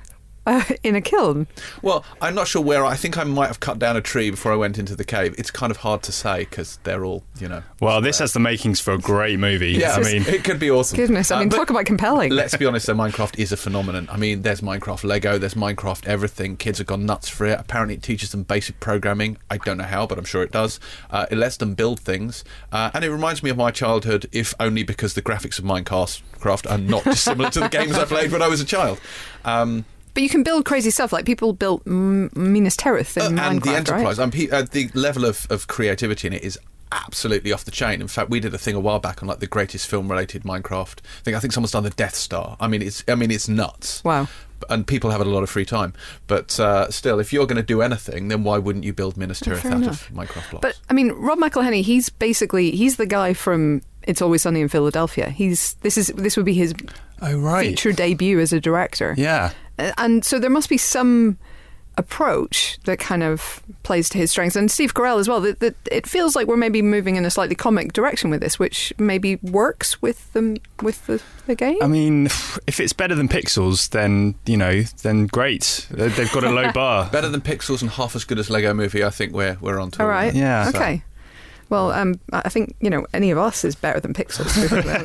[0.46, 1.46] Uh, in a kiln.
[1.82, 2.84] Well, I'm not sure where.
[2.84, 5.34] I think I might have cut down a tree before I went into the cave.
[5.38, 7.62] It's kind of hard to say because they're all, you know.
[7.80, 9.72] Well, this has the makings for a great movie.
[9.72, 10.96] Yeah, I mean, it could be awesome.
[10.96, 12.32] Goodness, I Uh, mean, but talk about compelling.
[12.32, 14.08] Let's be honest, though, Minecraft is a phenomenon.
[14.10, 16.56] I mean, there's Minecraft Lego, there's Minecraft everything.
[16.56, 17.58] Kids have gone nuts for it.
[17.58, 19.36] Apparently, it teaches them basic programming.
[19.50, 20.80] I don't know how, but I'm sure it does.
[21.10, 22.44] Uh, it lets them build things.
[22.72, 26.70] Uh, and it reminds me of my childhood, if only because the graphics of Minecraft
[26.70, 29.00] are not dissimilar to the games I played when I was a child.
[29.44, 33.42] Um, But you can build crazy stuff like people built M- Minas Tirith in Uh,
[33.50, 34.18] and the enterprise.
[34.18, 34.32] right?
[34.32, 36.58] Pe- uh, the level of, of creativity in it is
[36.92, 38.00] absolutely off the chain.
[38.00, 40.98] In fact, we did a thing a while back on like the greatest film-related Minecraft
[41.22, 41.34] thing.
[41.34, 42.56] I think someone's done the Death Star.
[42.60, 44.02] I mean, it's I mean it's nuts.
[44.04, 44.28] Wow.
[44.68, 45.94] And people have a lot of free time,
[46.26, 49.40] but uh, still, if you're going to do anything, then why wouldn't you build Minas
[49.40, 50.10] Tirith out enough.
[50.10, 50.60] of Minecraft blocks?
[50.62, 54.68] But I mean, Rob McElhenney, he's basically he's the guy from It's Always Sunny in
[54.68, 55.30] Philadelphia.
[55.30, 56.74] He's this is this would be his
[57.22, 59.14] oh right, feature debut as a director.
[59.16, 59.52] yeah.
[59.80, 61.38] Uh, And so there must be some
[61.98, 64.56] approach that kind of plays to his strengths.
[64.56, 65.40] And Steve Carell as well.
[65.40, 68.58] That, that it feels like we're maybe moving in a slightly comic direction with this,
[68.58, 71.78] which maybe works with the with the, the game.
[71.82, 72.26] I mean,
[72.66, 75.86] if it's better than Pixels, then you know, then great.
[75.90, 77.10] They- They've got a low bar.
[77.10, 79.04] Better than Pixels and half as good as Lego Movie.
[79.04, 80.02] I think we're we're on to.
[80.02, 80.34] All right.
[80.34, 80.70] Yeah.
[80.74, 81.02] Okay.
[81.68, 84.50] Well, um, I think you know any of us is better than Pixels,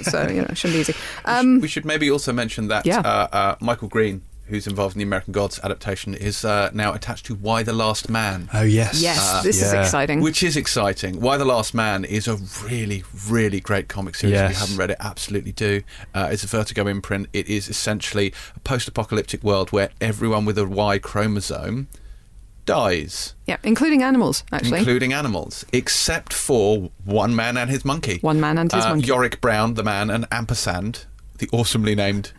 [0.12, 0.96] so you know it shouldn't be easy.
[1.26, 3.00] Um, we should maybe also mention that Yeah.
[3.02, 7.26] uh, uh, Michael Green, who's involved in the American Gods adaptation, is uh, now attached
[7.28, 8.50] to Y the Last Man.
[8.54, 10.22] Oh yes, yes, this is exciting.
[10.22, 11.20] Which is exciting.
[11.20, 14.40] Y the Last Man is a really, really great comic series.
[14.40, 15.82] If you haven't read it, absolutely do.
[16.14, 17.28] Uh, it's a Vertigo imprint.
[17.34, 21.88] It is essentially a post-apocalyptic world where everyone with a Y chromosome
[22.66, 24.80] dies, yeah, including animals, actually.
[24.80, 28.18] including animals, except for one man and his monkey.
[28.22, 29.08] One man and his uh, monkey.
[29.08, 31.06] Yorick Brown, the man, and Ampersand,
[31.38, 32.32] the awesomely named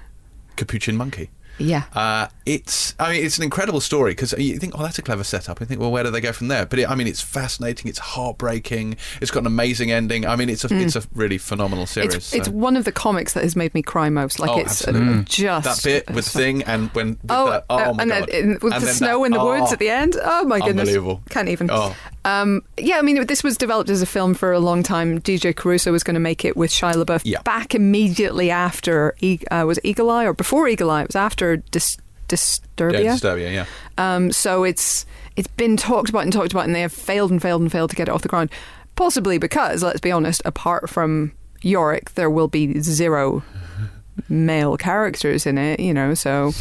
[0.57, 1.31] capuchin monkey.
[1.59, 1.85] Yeah.
[1.95, 5.25] Uh, it's, I mean, it's an incredible story because you think, oh, that's a clever
[5.25, 5.59] setup.
[5.61, 6.65] You think, well, where do they go from there?
[6.67, 7.89] But it, I mean, it's fascinating.
[7.89, 8.97] It's heartbreaking.
[9.21, 10.27] It's got an amazing ending.
[10.27, 12.15] I mean, it's a, it's a really phenomenal series.
[12.15, 14.39] It's, it's one of the comics that has made me cry most.
[14.39, 15.25] Like Oh, it's uh, absolutely.
[15.25, 18.11] just that bit with so- Thing and when with Oh, the, oh uh, my and
[18.11, 20.17] god, then with And the snow that- in the woods oh, at the end.
[20.23, 20.83] Oh my goodness!
[20.89, 21.23] Unbelievable.
[21.31, 21.71] Can't even.
[21.71, 21.97] Oh.
[22.27, 25.21] Um, yeah, I mean, this was developed as a film for a long time.
[25.21, 27.41] DJ Caruso was going to make it with Shia LaBeouf Yeah.
[27.43, 29.15] back immediately after
[29.51, 31.03] uh, was Eagle Eye or before Eagle Eye?
[31.03, 33.05] It was after Dis- Disturbia.
[33.05, 33.67] Yeah, Disturbia, yeah.
[33.97, 37.41] Um, so it's it's been talked about and talked about, and they have failed and
[37.41, 38.51] failed and failed to get it off the ground.
[38.97, 41.31] Possibly because, let's be honest, apart from
[41.63, 43.45] Yorick, there will be zero
[44.29, 45.79] male characters in it.
[45.79, 46.53] You know, so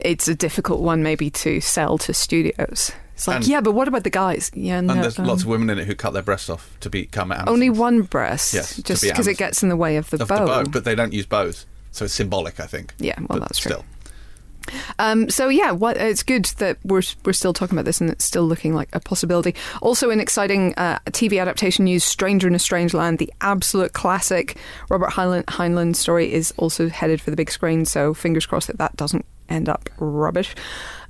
[0.00, 2.92] it's a difficult one maybe to sell to studios.
[3.22, 4.50] It's like, And- yeah, but what about the guys?
[4.52, 6.76] Yeah, no, And there's um, lots of women in it who cut their breasts off
[6.80, 7.50] to become Amazons.
[7.50, 10.40] only one breast, Yes, just because it gets in the way of the of bow.
[10.40, 12.94] the bow, but they don't use bows, so it's symbolic, I think.
[12.98, 13.70] Yeah, well, But that's true.
[13.70, 13.84] still.
[14.98, 18.24] Um, so yeah, what, it's good that we're we're still talking about this and it's
[18.24, 19.54] still looking like a possibility.
[19.80, 24.56] Also, in exciting uh, TV adaptation news, "Stranger in a Strange Land," the absolute classic
[24.88, 27.84] Robert Heinlein, Heinlein story, is also headed for the big screen.
[27.84, 30.54] So fingers crossed that that doesn't end up rubbish.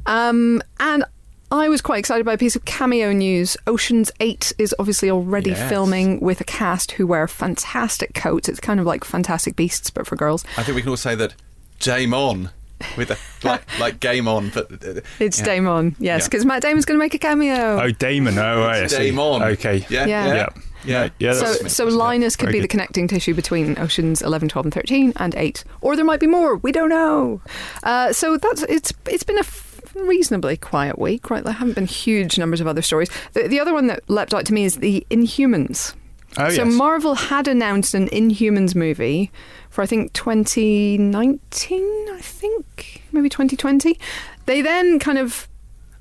[0.07, 1.05] Um, and
[1.53, 3.57] I was quite excited by a piece of cameo news.
[3.67, 5.69] Ocean's Eight is obviously already Yes.
[5.69, 8.49] filming with a cast who wear fantastic coats.
[8.49, 10.45] It's kind of like Fantastic Beasts, but for girls.
[10.57, 11.35] I think we can all say that
[11.79, 12.51] Game On
[12.97, 15.45] with a like like game on, but uh, It's yeah.
[15.45, 16.27] Damon, yes, Yeah.
[16.29, 17.81] because Matt Damon's going to make a cameo.
[17.83, 18.37] Oh, Damon.
[18.39, 19.11] Oh, right, I see.
[19.11, 19.43] Damon.
[19.43, 19.85] Okay.
[19.91, 20.27] Yeah, Yeah.
[20.27, 20.49] yeah, Yeah.
[20.85, 21.09] yeah.
[21.19, 22.71] Yeah, so, that's- so Linus could Very be the good.
[22.71, 25.63] connecting tissue between oceans 11, 12, and 13, and 8.
[25.83, 26.57] Or there might be more.
[26.57, 27.41] We don't know.
[27.85, 31.45] Uh, so that's it's it's been a f- reasonably quiet week, right?
[31.45, 33.11] There haven't been huge numbers of other stories.
[33.33, 35.95] The, the other one that leapt out to me is the Inhumans.
[36.39, 36.75] Oh, so yes.
[36.75, 39.31] Marvel had announced an Inhumans movie
[39.69, 43.99] for I think 2019, I think maybe 2020.
[44.47, 45.49] They then kind of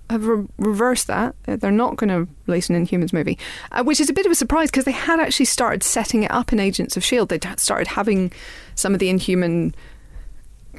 [0.10, 1.36] have re- reversed that.
[1.46, 3.38] They're not going to release an Inhumans movie,
[3.72, 6.32] uh, which is a bit of a surprise because they had actually started setting it
[6.32, 7.30] up in Agents of Shield.
[7.30, 8.32] They'd started having
[8.76, 9.74] some of the Inhuman.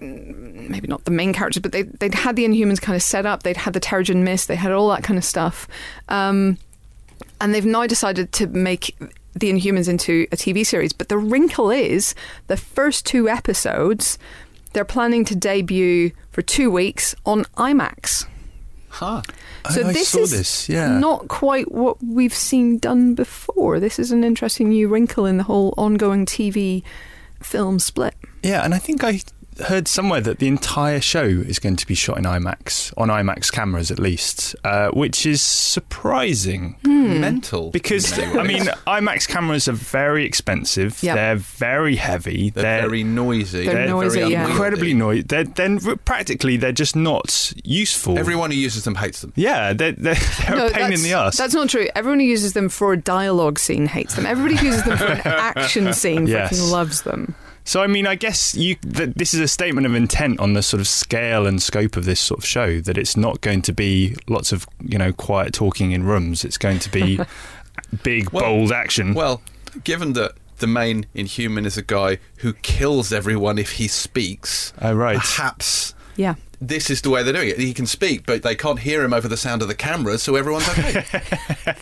[0.02, 3.42] Maybe not the main characters, but they, they'd had the Inhumans kind of set up.
[3.42, 4.48] They'd had the Terrigen Mist.
[4.48, 5.68] They had all that kind of stuff.
[6.08, 6.58] Um,
[7.40, 8.96] and they've now decided to make
[9.34, 10.92] the Inhumans into a TV series.
[10.92, 12.14] But the wrinkle is
[12.46, 14.18] the first two episodes
[14.72, 18.26] they're planning to debut for two weeks on IMAX.
[18.88, 19.22] Huh.
[19.70, 20.68] So I, this saw is this.
[20.68, 20.98] Yeah.
[20.98, 23.80] not quite what we've seen done before.
[23.80, 26.82] This is an interesting new wrinkle in the whole ongoing TV
[27.40, 28.14] film split.
[28.42, 29.20] Yeah, and I think I
[29.60, 33.52] heard somewhere that the entire show is going to be shot in IMAX on IMAX
[33.52, 37.70] cameras at least, uh, which is surprising Mental.
[37.70, 38.62] because I mean.
[38.86, 41.02] IMAX cameras are very expensive.
[41.02, 41.14] Yeah.
[41.14, 42.50] They're very heavy.
[42.50, 43.66] they're, very noisy.
[43.66, 44.48] They're noisy, very yeah.
[44.48, 45.22] incredibly noisy.
[45.22, 48.18] They're then practically they're just not useful.
[48.18, 49.32] Everyone who uses them hates them.
[49.36, 51.36] yeah, they're, they're, they're No, a pain in that's- the ass.
[51.36, 51.88] That's not true.
[51.94, 54.26] Everyone who uses them for a dialogue scene hates them.
[54.26, 56.52] Everybody who uses them for an action scene Yes.
[56.52, 57.34] freaking loves them.
[57.64, 60.62] So I mean, I guess you th- this is a statement of intent on the
[60.62, 62.80] sort of scale and scope of this sort of show.
[62.80, 66.44] That it's not going to be lots of you know quiet talking in rooms.
[66.44, 67.20] It's going to be
[68.02, 69.14] big, Well- bold action.
[69.14, 69.42] Well,
[69.84, 74.92] given that the main Inhuman is a guy who kills everyone if he speaks, Oh,
[74.94, 75.18] right.
[75.18, 76.34] perhaps Yeah.
[76.68, 77.58] This is the way they're doing it.
[77.58, 80.36] He can speak, but they can't hear him over the sound of the cameras, so
[80.36, 81.00] everyone's okay.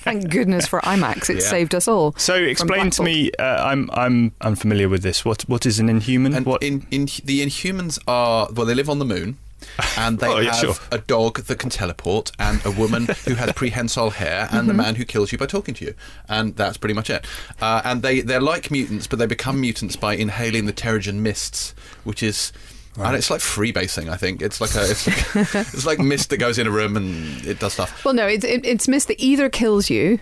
[0.06, 1.28] Thank goodness for IMAX.
[1.30, 1.48] It Yeah.
[1.48, 2.14] saved us all.
[2.16, 3.30] so explain to me.
[3.38, 5.24] Uh, I'm I'm unfamiliar with this.
[5.24, 6.34] What what is an inhuman?
[6.34, 6.62] and what?
[6.62, 9.38] in, in the Inhumans are well, they live on the moon.
[9.98, 10.74] And they Oh, yeah, have sure.
[10.90, 14.66] a dog that can teleport, and a woman who has prehensile hair, and Mm-hmm.
[14.68, 15.94] the man who kills you by talking to you,
[16.30, 17.26] and that's pretty much it.
[17.60, 21.74] Uh, and they they're like mutants, but they become mutants by inhaling the Terrigen mists,
[22.04, 22.52] which is.
[22.98, 24.08] And it's like freebasing.
[24.08, 26.96] I think it's like a it's like, it's like mist that goes in a room
[26.96, 28.04] and it does stuff.
[28.04, 30.18] Well, no, it's it, it's mist that either kills you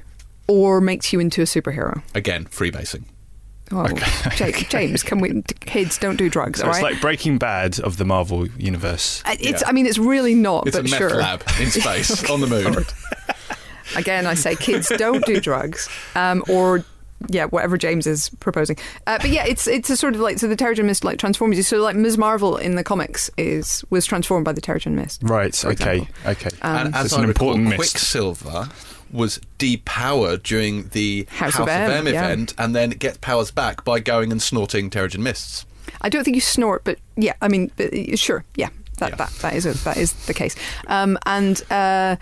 [0.46, 2.02] or makes you into a superhero.
[2.14, 3.04] Again, freebasing.
[3.70, 3.87] Oh,
[4.38, 5.42] Ja- James, can we?
[5.61, 6.61] Kids, don't do drugs.
[6.61, 9.22] so all it's like Breaking Bad of the Marvel universe.
[9.26, 9.62] Uh, it's.
[9.62, 9.68] yeah.
[9.68, 10.66] I mean, it's really not.
[10.66, 11.16] It's but a meth sure.
[11.16, 12.85] lab in space on the moon.
[13.96, 15.88] Again, I say, kids, don't do drugs.
[16.14, 16.85] Um, or
[17.28, 18.76] yeah, whatever James is proposing.
[19.07, 21.57] Uh, but yeah, it's it's a sort of like so the Terrigen Mist like transforms
[21.57, 21.62] you.
[21.62, 22.16] So like Ms.
[22.16, 25.20] Marvel in the comics is was transformed by the Terrigen Mist.
[25.24, 25.64] Right.
[25.64, 26.02] Okay.
[26.02, 26.07] example.
[26.31, 26.50] Okay.
[26.62, 27.78] and So as it's I an recall, important mist.
[27.94, 28.68] Quicksilver
[29.11, 32.26] was depowered during the House House, of of M, M, yeah.
[32.26, 35.64] event, and then gets powers back by going and snorting Terrigen mists.
[36.02, 39.16] I don't think you snort, but yeah, I mean, but, uh, sure, yeah, that Yeah.
[39.16, 40.54] that that is a, that is the case.
[40.87, 42.16] Um, and uh,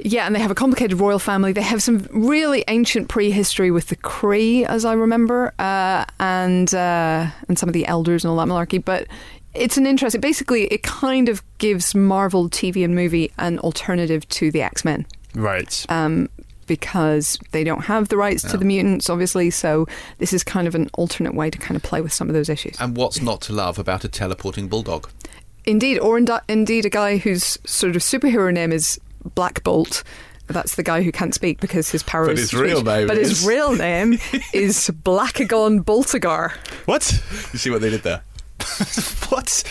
[0.00, 1.52] yeah, and they have a complicated royal family.
[1.52, 7.26] They have some really ancient prehistory with the Kree, as I remember, uh, and uh,
[7.48, 8.84] and some of the elders and all that malarkey.
[8.84, 9.06] But
[9.54, 10.20] it's an interesting.
[10.20, 15.06] Basically, it kind of gives Marvel TV and movie an alternative to the X Men
[15.34, 15.84] Right.
[15.88, 16.28] um,
[16.66, 19.50] because they don't have the rights to the mutants, obviously.
[19.50, 19.86] So
[20.18, 22.48] this is kind of an alternate way to kind of play with some of those
[22.48, 22.76] issues.
[22.78, 25.08] And what's not to love about a teleporting bulldog?
[25.64, 29.00] Indeed, or indeed a guy whose sort of superhero name is
[29.34, 30.02] Black Bolt.
[30.46, 32.60] That's the guy who can't speak because his power But is his speech.
[32.60, 34.14] real name But is- his real name
[34.54, 36.52] is Blackagon Boltigar.
[36.86, 37.12] what?
[37.52, 38.22] You see what they did there?
[39.28, 39.62] what?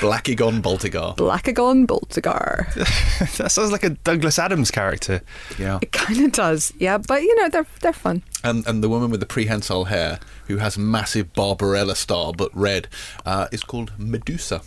[0.00, 1.16] Blackagon Boltigar.
[1.16, 2.72] Blackagon Boltigar.
[3.38, 5.20] that sounds like a Douglas Adams character.
[5.58, 5.78] Yeah.
[5.82, 6.98] It kind of does, yeah.
[6.98, 8.22] But you know, they're they're fun.
[8.44, 12.88] And and the woman with the prehensile hair, who has massive Barbarella style but red,
[13.26, 14.62] uh, is called Medusa.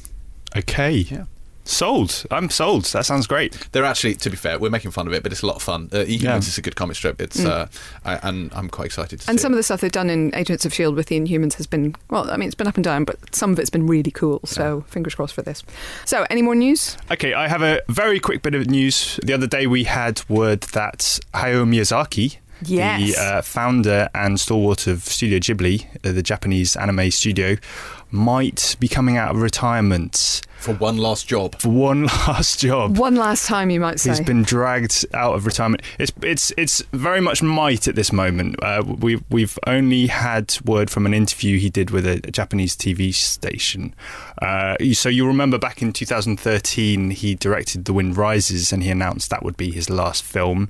[0.56, 0.92] Okay.
[0.92, 1.26] Yeah.
[1.66, 2.26] Sold.
[2.30, 2.84] I'm sold.
[2.86, 3.58] That sounds great.
[3.72, 5.62] They're actually, to be fair, we're making fun of it, but it's a lot of
[5.62, 5.90] fun.
[5.94, 6.38] Uh, Inhumans Yeah.
[6.38, 7.22] is a good comic strip.
[7.22, 7.68] It's uh,
[8.04, 9.30] I, and I'm quite excited to Mm.
[9.30, 9.44] And see.
[9.44, 9.56] some it.
[9.56, 12.30] of the stuff they've done in Agents of Shield with the Inhumans has been well.
[12.30, 14.42] I mean, it's been up and down, but some of it's been really cool.
[14.46, 15.64] So fingers crossed for this.
[16.06, 16.98] So, any more news?
[17.12, 19.20] Okay, I have a very quick bit of news.
[19.24, 23.16] The other day we had word that Hayao Miyazaki, Yes.
[23.16, 27.56] the uh, founder and stalwart of Studio Ghibli, uh, the Japanese anime studio,
[28.12, 31.60] might be coming out of retirement for one last job.
[31.60, 32.98] for one last job.
[32.98, 34.12] One last time, you might say.
[34.12, 35.84] He's been dragged out of retirement.
[36.00, 38.56] It's it's it's very much might at this moment.
[38.64, 42.76] Uh, we we've only had word from an interview he did with a, a Japanese
[42.78, 43.94] TV station.
[44.44, 49.30] Uh, so you remember back in 2013 he directed The Wind Rises and he announced
[49.30, 50.68] that would be his last film.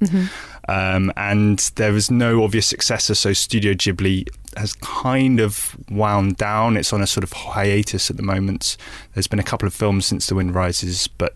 [0.69, 6.77] Um, and there was no obvious successor, so Studio Ghibli has kind of wound down.
[6.77, 8.77] It's on a sort of hiatus at the moment.
[9.13, 11.35] There's been a couple of films since The Wind Rises, but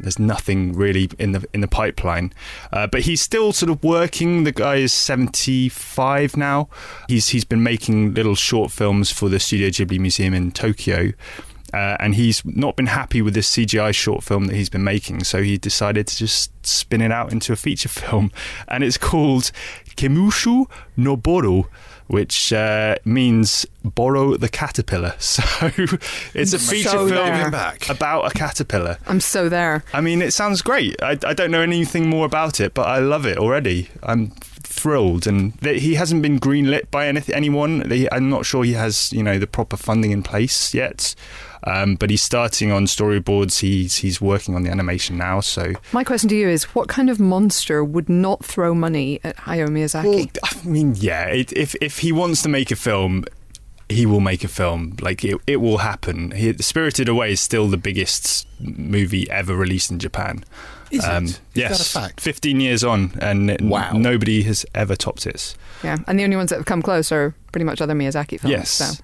[0.00, 2.32] there's nothing really in the in the pipeline.
[2.72, 4.44] Uh, but he's still sort of working.
[4.44, 6.68] The guy is 75 now.
[7.08, 11.12] He's he's been making little short films for the Studio Ghibli Museum in Tokyo.
[11.72, 15.24] Uh, and he's not been happy with this CGI short film that he's been making,
[15.24, 18.30] so he decided to just spin it out into a feature film,
[18.68, 19.50] and it's called
[19.96, 21.68] Kemushi no Boro,
[22.06, 25.14] which uh, means Boro the caterpillar.
[25.28, 25.42] So
[26.34, 27.54] it's a feature So film
[27.90, 28.98] about a caterpillar.
[29.06, 29.84] I'm so there.
[29.92, 30.96] I mean, it sounds great.
[31.02, 33.88] I, I don't know anything more about it, but I love it already.
[34.02, 34.32] I'm
[34.68, 37.90] thrilled, and that he hasn't been greenlit by anyth- anyone.
[37.90, 41.14] He- I'm not sure he has, you know, the proper funding in place yet.
[41.64, 43.58] Um, but he's starting on storyboards.
[43.60, 45.40] He's he's working on the animation now.
[45.40, 49.36] So, My question to you is: What kind of monster would not throw money at
[49.38, 50.04] Hayao Miyazaki?
[50.04, 51.24] well, I mean, yeah.
[51.26, 53.24] It, if if he wants to make a film,
[53.88, 54.94] he will make a film.
[55.00, 56.30] Like it, it will happen.
[56.30, 60.44] He, Spirited Away is still the biggest movie ever released in Japan.
[60.90, 61.22] Is it?
[61.24, 62.20] Is yes, that a fact?
[62.20, 63.58] 15 years on, and n-
[63.94, 65.54] nobody has ever topped it.
[65.84, 68.50] Yeah, and the only ones that have come close are pretty much other Miyazaki films.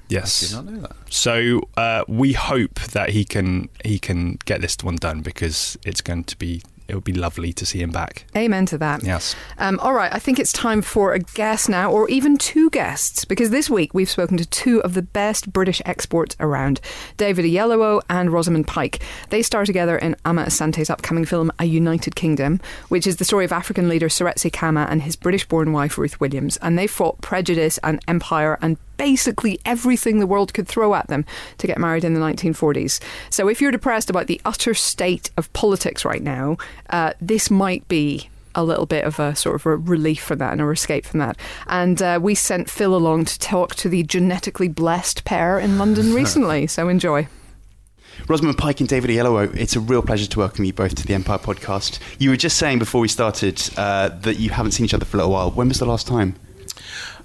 [0.09, 0.59] yes, So.
[0.59, 0.97] I did not know that.
[1.11, 6.01] So uh, we hope that he can he can get this one done because it's
[6.01, 8.27] going to be it would be lovely to see him back.
[8.37, 9.03] Amen to that.
[9.03, 9.35] Yes.
[9.59, 13.25] Um, all right, I think it's time for a guest now, or even two guests,
[13.25, 16.81] because this week we've spoken to two of the best British exports around
[17.17, 19.03] David Oyelowo and Rosamund Pike.
[19.31, 23.45] They star together in Amma Asante's upcoming film A United Kingdom, which is the story
[23.45, 26.59] of African leader Seretse Khama and his British born wife Ruth Williams.
[26.59, 31.25] And they fought prejudice and empire and basically everything the world could throw at them
[31.59, 33.01] to get married in the 1940s.
[33.31, 36.57] So if you're depressed about the utter state of politics right now,
[36.91, 40.53] uh, this might be a little bit of a sort of a relief from that
[40.53, 41.37] and a escape from that.
[41.67, 46.15] And uh, we sent Phil along to talk to the genetically blessed pair in London
[46.15, 46.67] recently.
[46.67, 47.29] So enjoy.
[48.29, 51.15] Rosamund Pike and David Oyelowo, it's a real pleasure to welcome you both to the
[51.15, 51.99] Empire podcast.
[52.19, 55.17] You were just saying before we started uh, that you haven't seen each other for
[55.17, 55.51] a little while.
[55.51, 56.37] When was the last time?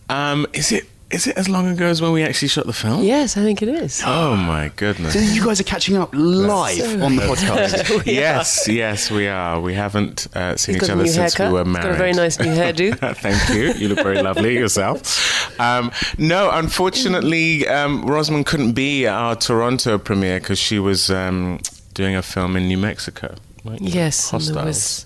[0.09, 3.03] Um, is it is it as long ago as when we actually shot the film?
[3.03, 4.01] Yes, I think it is.
[4.05, 5.13] Oh my goodness.
[5.13, 8.03] So you guys are catching up live So- on the podcast.
[8.05, 9.59] We yes, yes, we are.
[9.59, 11.47] We haven't uh, seen He's each other since haircut.
[11.51, 11.83] we were He's married.
[11.85, 13.15] got a very nice new hairdo.
[13.17, 13.73] Thank you.
[13.73, 15.59] You look very lovely yourself.
[15.59, 21.59] Um, no, unfortunately, um, Rosamund couldn't be at our Toronto premiere because she was um,
[21.93, 23.35] doing a film in New Mexico.
[23.63, 23.89] weren't you?
[23.89, 25.05] Yes, and there Hostiles.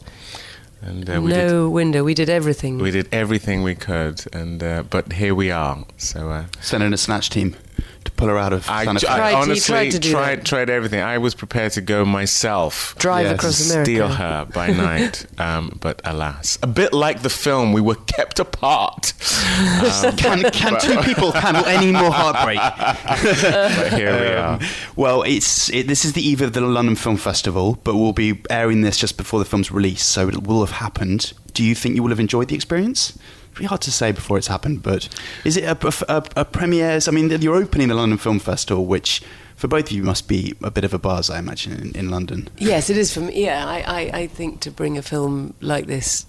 [0.85, 2.03] Was And uh, we did no window.
[2.03, 2.77] We did everything.
[2.77, 5.85] we did everything we could, and uh, but here we are.
[5.97, 6.29] So.
[6.29, 7.55] Uh, Send in a snatch team
[8.03, 9.07] to pull her out of I, Santa Fe.
[9.07, 11.01] I Tried to- honestly tried to do tried tried everything.
[11.01, 12.95] I was prepared to go myself.
[12.99, 13.35] Drive Yes.
[13.35, 13.85] across America.
[13.91, 18.39] Steal her by night, um, but alas, a bit like the film, we were kept
[18.39, 19.13] apart.
[19.53, 22.57] Um, Can, can two people handle any more heartbreak?
[23.13, 24.53] but here we are.
[24.55, 24.59] Um,
[24.95, 28.41] well, it's it, this is the eve of the London Film Festival, but we'll be
[28.49, 31.33] airing this just before the film's release, so it will have happened.
[31.53, 33.17] Do you think you will have enjoyed the experience?
[33.53, 35.07] Pretty hard to say before it's happened, but
[35.45, 35.77] is it a,
[36.09, 37.07] a, a premieres?
[37.07, 39.21] I mean, you're opening the London Film Festival, which
[39.55, 42.09] for both of you must be a bit of a buzz, I imagine, in, in
[42.09, 42.49] London.
[42.57, 43.45] Yes, it is for me.
[43.45, 46.25] Yeah, I, I, I think to bring a film like this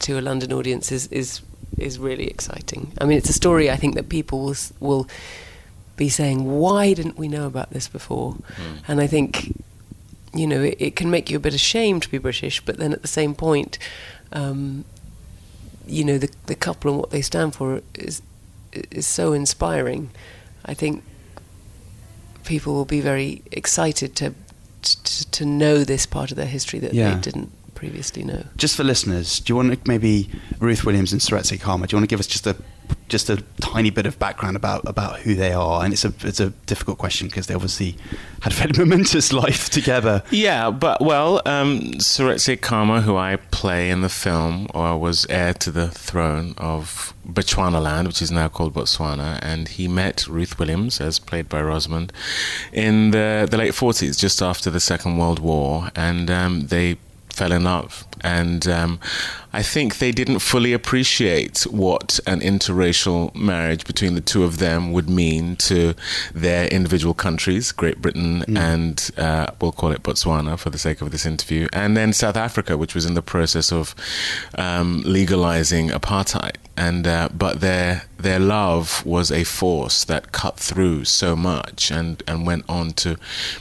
[0.00, 1.40] to a London audience is, is
[1.78, 2.92] is really exciting.
[3.00, 5.08] I mean, it's a story I think that people will will
[5.96, 8.36] be saying, "Why didn't we know about this before?"
[8.86, 9.54] And I think,
[10.34, 12.92] you know, it, it can make you a bit ashamed to be British, but then
[12.92, 13.78] at the same point,
[14.32, 14.84] um,
[15.86, 18.22] you know, the the couple and what they stand for is
[18.90, 20.10] is so inspiring.
[20.64, 21.02] I think
[22.44, 24.32] people will be very excited to
[24.82, 27.14] to, to know this part of their history that Yeah.
[27.14, 28.44] they didn't previously know.
[28.56, 30.28] Just for listeners, do you want to maybe
[30.60, 31.86] Ruth Williams and Seretse Khama?
[31.86, 32.56] Do you want to give us just a
[33.08, 35.84] just a tiny bit of background about, about who they are?
[35.84, 37.96] And it's a it's a difficult question because they obviously
[38.42, 40.22] had a very momentous life together.
[40.30, 45.54] Yeah, but well, um, Seretse Khama, who I play in the film, or was heir
[45.54, 51.00] to the throne of Bechuanaland, which is now called Botswana, and he met Ruth Williams,
[51.00, 52.12] as played by Rosamund,
[52.72, 56.98] in the the late forties, just after the Second World War, and um, they
[57.36, 58.04] fell in love.
[58.26, 58.98] And um,
[59.52, 64.92] I think they didn't fully appreciate what an interracial marriage between the two of them
[64.92, 65.94] would mean to
[66.34, 71.12] their individual countries, Great Britain and uh, we'll call it Botswana for the sake of
[71.12, 73.94] this interview, and then South Africa, which was in the process of
[74.56, 76.56] um, legalizing apartheid.
[76.76, 82.22] And uh, but their their love was a force that cut through so much and,
[82.26, 83.16] and went on to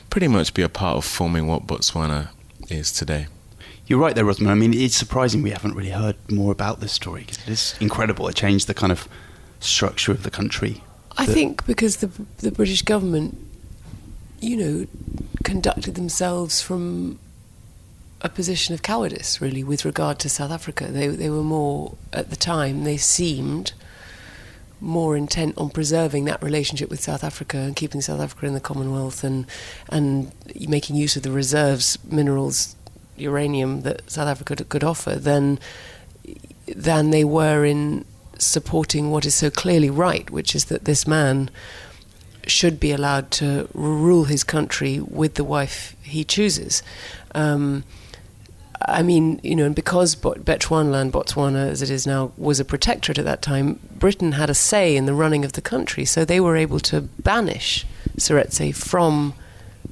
[0.09, 2.29] pretty much be a part of forming what Botswana
[2.69, 3.27] is today.
[3.87, 4.51] You're right there, Rosamund.
[4.51, 7.75] I mean, it's surprising we haven't really heard more about this story because it is
[7.79, 8.27] incredible.
[8.27, 9.07] It changed the kind of
[9.59, 10.83] structure of the country.
[11.17, 13.37] I think because the the British government,
[14.39, 14.87] you know,
[15.43, 17.19] conducted themselves from
[18.21, 20.87] a position of cowardice, really, with regard to South Africa.
[20.87, 22.83] They they were more at the time.
[22.83, 23.73] They seemed
[24.81, 28.59] more intent on preserving that relationship with South Africa and keeping South Africa in the
[28.59, 29.45] Commonwealth and
[29.89, 30.31] and
[30.67, 32.75] making use of the reserves, minerals,
[33.17, 35.59] uranium that South Africa could offer than
[36.67, 38.05] than they were in
[38.37, 41.49] supporting what is so clearly right, which is that this man
[42.47, 46.83] should be allowed to rule his country with the wife he chooses.
[47.33, 47.83] Um,
[48.87, 52.65] I mean, you know, and because Bo- Bechuanaland, Botswana, as it is now, was a
[52.65, 56.23] protectorate at that time, Britain had a say in the running of the country, so
[56.23, 57.85] they were able to banish
[58.17, 59.33] Seretse from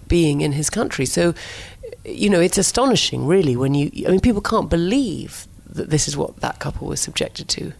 [0.08, 1.06] being in his country.
[1.06, 1.34] So,
[2.06, 3.92] you know, it's astonishing, really, when you.
[4.06, 7.74] I mean, people can't believe that this is what that couple was subjected to.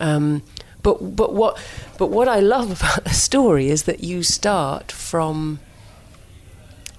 [0.00, 0.42] Um,
[0.82, 1.62] but but what
[1.98, 5.60] but what I love about the story is that you start from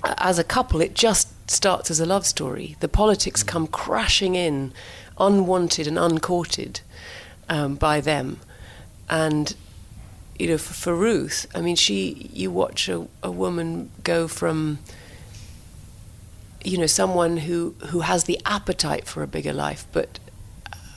[0.04, 0.82] as a couple.
[0.82, 2.78] It just starts as a love story.
[2.80, 4.74] The politics come crashing in,
[5.20, 6.82] unwanted and uncourted
[7.50, 8.40] um, by them,
[9.10, 9.56] and
[10.40, 14.80] you know for, for Ruth, I mean, she you watch a, a woman go from
[16.64, 20.20] you know someone who who has the appetite for a bigger life, but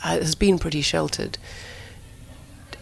[0.01, 1.39] has been pretty sheltered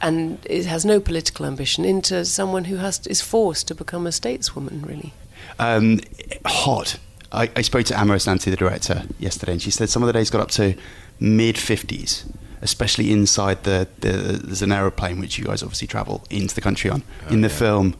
[0.03, 4.11] and it has no political ambition into someone who has is forced to become a
[4.11, 5.13] stateswoman really
[5.59, 6.01] Um,
[6.45, 6.99] hot.
[7.33, 10.13] I, I spoke to Amma Asante, the director, yesterday, and she said some of the
[10.13, 10.75] days got up to
[11.19, 12.25] mid 50s,
[12.63, 14.13] especially inside the, the.
[14.45, 17.03] There's an aeroplane which you guys obviously travel into the country on.
[17.31, 17.97] in the film.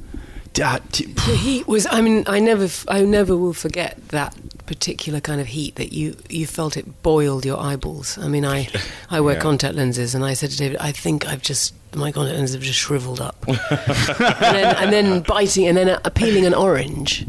[0.55, 4.35] Da- t- the heat was i mean i never f- i never will forget that
[4.67, 8.17] particular kind of heat that you you felt it boiled your eyeballs.
[8.19, 8.69] I mean i
[9.11, 9.41] i wear Yeah.
[9.43, 12.63] contact lenses and i said to david i think i've just my contact lenses have
[12.63, 13.37] just shriveled up.
[13.49, 17.27] And, then, and then biting and then uh, peeling an orange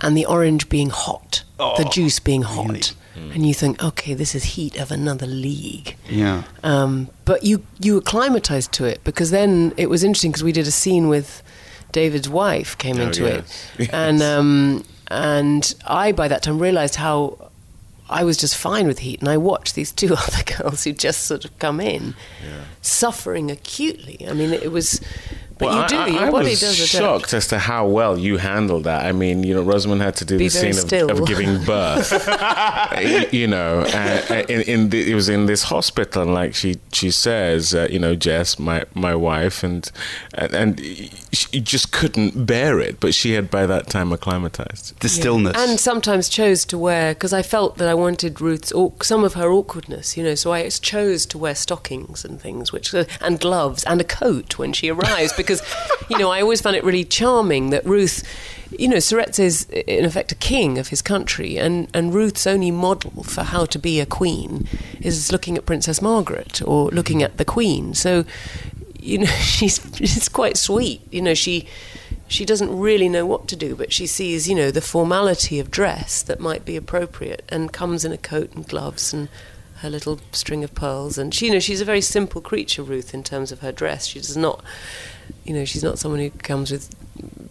[0.00, 2.92] and the orange being hot the juice being hot.
[3.34, 5.96] And you think okay this is heat of another league.
[6.10, 6.42] Yeah.
[6.64, 10.66] um, but you you acclimatized to it because then it was interesting because we did
[10.66, 11.42] a scene with
[11.92, 13.66] David's wife came Oh, into yes.
[13.78, 17.50] it, and um, and I by that time realized how
[18.10, 21.22] I was just fine with heat, and I watched these two other girls who just
[21.24, 22.14] sort of come in,
[22.80, 24.26] suffering acutely.
[24.28, 25.00] I mean, it was.
[25.62, 25.96] But Well, you do.
[25.96, 26.90] I, I, your I body was does adapt.
[26.90, 29.04] shocked as to how well you handled that.
[29.06, 32.10] I mean, you know, Rosamund had to do Be the scene of, of giving birth.
[33.32, 36.76] You know, uh, uh, in, in the, it was in this hospital, and like she
[36.92, 39.90] she says, uh, you know, Jess, my my wife, and
[40.34, 40.80] and, and
[41.32, 43.00] she just couldn't bear it.
[43.00, 44.98] But she had by that time acclimatized.
[45.00, 45.56] The stillness.
[45.56, 49.34] And sometimes chose to wear because I felt that I wanted Ruth's au- some of
[49.34, 50.34] her awkwardness, you know.
[50.34, 54.72] So I chose to wear stockings and things, which and gloves and a coat when
[54.72, 55.51] she arrives because,
[56.08, 58.22] you know, I always found it really charming that Ruth,
[58.70, 62.70] you know, Seretse is in effect a king of his country, and and Ruth's only
[62.70, 64.66] model for how to be a queen
[65.00, 67.94] is looking at Princess Margaret or looking at the Queen.
[67.94, 68.24] So,
[68.98, 71.02] you know, she's it's quite sweet.
[71.10, 71.66] You know, she
[72.28, 75.70] she doesn't really know what to do, but she sees, you know, the formality of
[75.70, 79.28] dress that might be appropriate and comes in a coat and gloves and
[79.82, 81.18] her little string of pearls.
[81.18, 84.06] And she, you know, she's a very simple creature, Ruth, in terms of her dress.
[84.06, 84.64] She does not,
[85.44, 86.88] you know, she's not someone who comes with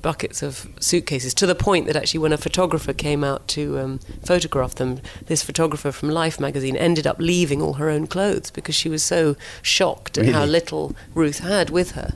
[0.02, 4.00] buckets of suitcases to the point that actually when a photographer came out to um,
[4.26, 8.74] photograph them this photographer from life magazine ended up leaving all her own clothes because
[8.74, 12.14] she was so shocked at how little ruth had with her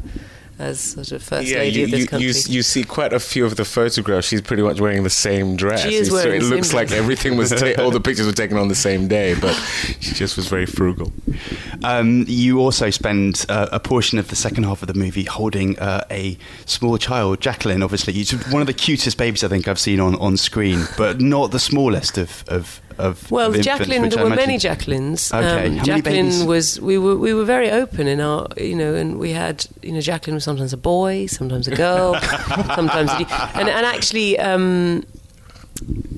[0.57, 3.11] as sort of first yeah, lady you, of this you, country you, you see quite
[3.11, 4.27] a few of the photographs.
[4.27, 5.81] She's pretty much wearing the same dress.
[5.83, 6.99] She is So wearing it the looks same like dress.
[6.99, 9.53] everything was ta- all the pictures were taken on the same day, but
[9.99, 11.11] she just was very frugal.
[11.83, 15.77] Um, you also spend uh, a portion of the second half of the movie holding
[15.79, 17.83] uh, a small child, Jacqueline.
[17.83, 21.19] Obviously, she's one of the cutest babies I think I've seen on, on screen, but
[21.19, 25.33] not the smallest of of, of Well, of infants, Jacqueline, there I were many Jacquelines.
[25.33, 26.43] Okay, Um, many Jacqueline babies?
[26.45, 29.91] was we were we were very open in our you know, and we had you
[29.91, 32.15] know Jacqueline was sometimes a boy, sometimes a girl,
[32.75, 33.25] sometimes a,
[33.55, 34.37] and and actually.
[34.39, 35.03] Um,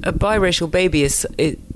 [0.04, 1.26] a biracial baby is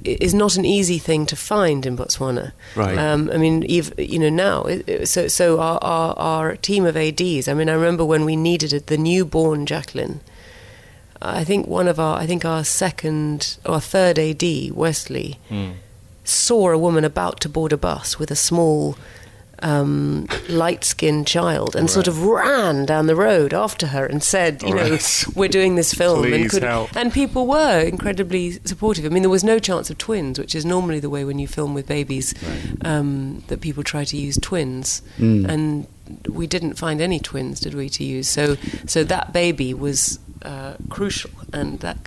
[0.04, 2.52] is not an easy thing to find in Botswana.
[2.76, 2.95] Right.
[2.95, 4.66] Um, I mean, you know now.
[5.04, 7.47] So so our, our our team of ads.
[7.47, 10.20] I mean, I remember when we needed the newborn Jacqueline.
[11.22, 15.38] I think one of our, I think our second or third AD, Wesley,
[16.24, 18.96] saw a woman about to board a bus with a small,
[19.60, 24.74] um, light-skinned child, and sort of ran down the road after her and said, "You
[24.74, 24.98] know,
[25.36, 26.96] we're doing this film." and, Please help.
[26.96, 29.06] and people were incredibly supportive.
[29.06, 31.48] I mean, there was no chance of twins, which is normally the way when you
[31.48, 32.34] film with babies
[32.84, 35.86] um, that people try to use twins, and
[36.28, 38.28] we didn't find any twins, did we, to use?
[38.28, 38.58] So,
[38.88, 41.98] so that baby was uh, crucial, and that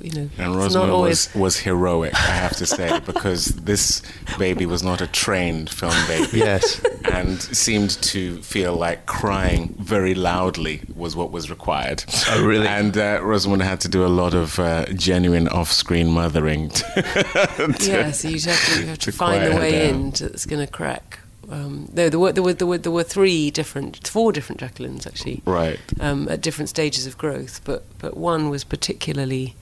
[0.00, 1.32] you know, And it's not Rosamund always.
[1.34, 4.02] was, was heroic, I have to say, because this
[4.38, 6.38] baby was not a trained film baby.
[6.38, 6.82] Yes.
[7.12, 12.04] And seemed to feel like crying very loudly was what was required.
[12.30, 12.66] Oh, really?
[12.66, 16.70] And uh, Rosamund had to do a lot of uh, genuine off screen mothering.
[16.70, 19.94] to- yeah, so you have to, you have to, to find the way down.
[20.06, 21.18] in to, that's going to crack.
[21.52, 25.06] Um, there, there, were, there, were, there, were, there were three different, four different Jacquelines
[25.06, 25.78] actually, Right.
[26.00, 29.54] um, at different stages of growth, but but one was particularly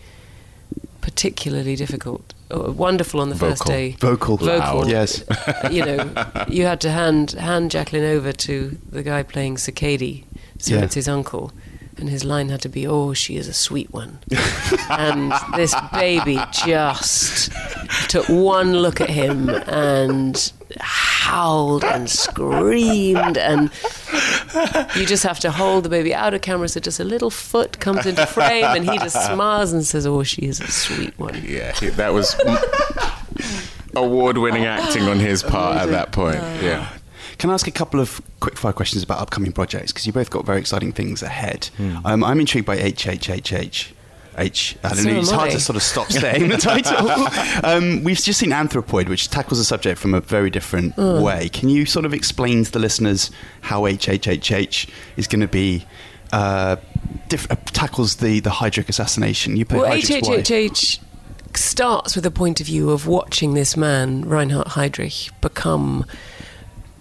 [1.01, 2.35] particularly difficult.
[2.55, 3.97] Uh, wonderful on the first day.
[4.01, 4.37] Vocal.
[4.37, 4.89] Vocal.
[4.89, 5.25] Yes.
[5.71, 6.13] you know,
[6.49, 10.25] you had to hand hand Jacqueline over to the guy playing Tshekedi,
[10.59, 10.83] so Yeah.
[10.85, 11.53] it's his uncle,
[11.97, 14.19] and his line had to be, "Oh, she is a sweet one,"
[14.91, 17.51] and this baby just
[18.09, 23.71] took one look at him and howled and screamed and
[24.97, 27.79] you just have to hold the baby out of camera so just a little foot
[27.81, 31.43] comes into frame and he just smiles and says, Oh, she is a sweet one.
[31.47, 32.35] Yeah, that was
[33.95, 36.39] award-winning acting on his part at that point.
[36.63, 36.89] Yeah.
[37.39, 39.93] Can I ask a couple of quick fire questions about upcoming projects?
[39.93, 41.71] Because you both got very exciting things ahead.
[41.79, 41.99] Hmm.
[42.05, 43.93] Um, I'm intrigued by HHHH.
[44.39, 44.77] H.
[44.83, 45.19] I don't know.
[45.19, 47.11] It's hard to sort of stop saying the title.
[47.69, 51.49] um, we've just seen Anthropoid, which tackles the subject from a very different way.
[51.49, 53.31] Can you sort of explain to the listeners
[53.63, 55.85] how HHHH is going to be
[56.33, 56.77] uh,
[57.29, 59.57] diff- uh, tackles the the Heydrich assassination?
[59.57, 59.93] You play Well.
[59.93, 61.01] HHHH
[61.55, 66.05] starts with a point of view of watching this man, Reinhard Heydrich, become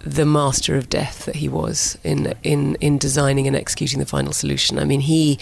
[0.00, 4.32] the master of death that he was in in in designing and executing the final
[4.32, 4.78] solution.
[4.78, 5.38] I mean, he,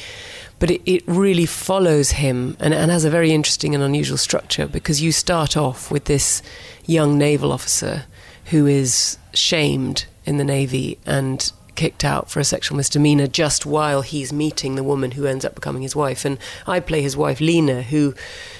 [0.58, 4.66] but it, it really follows him and, and has a very interesting and unusual structure
[4.66, 6.42] because you start off with this
[6.86, 8.04] young naval officer
[8.46, 14.02] who is shamed in the navy and kicked out for a sexual misdemeanor just while
[14.02, 16.24] he's meeting the woman who ends up becoming his wife.
[16.24, 18.16] And I play his wife, Lena, who,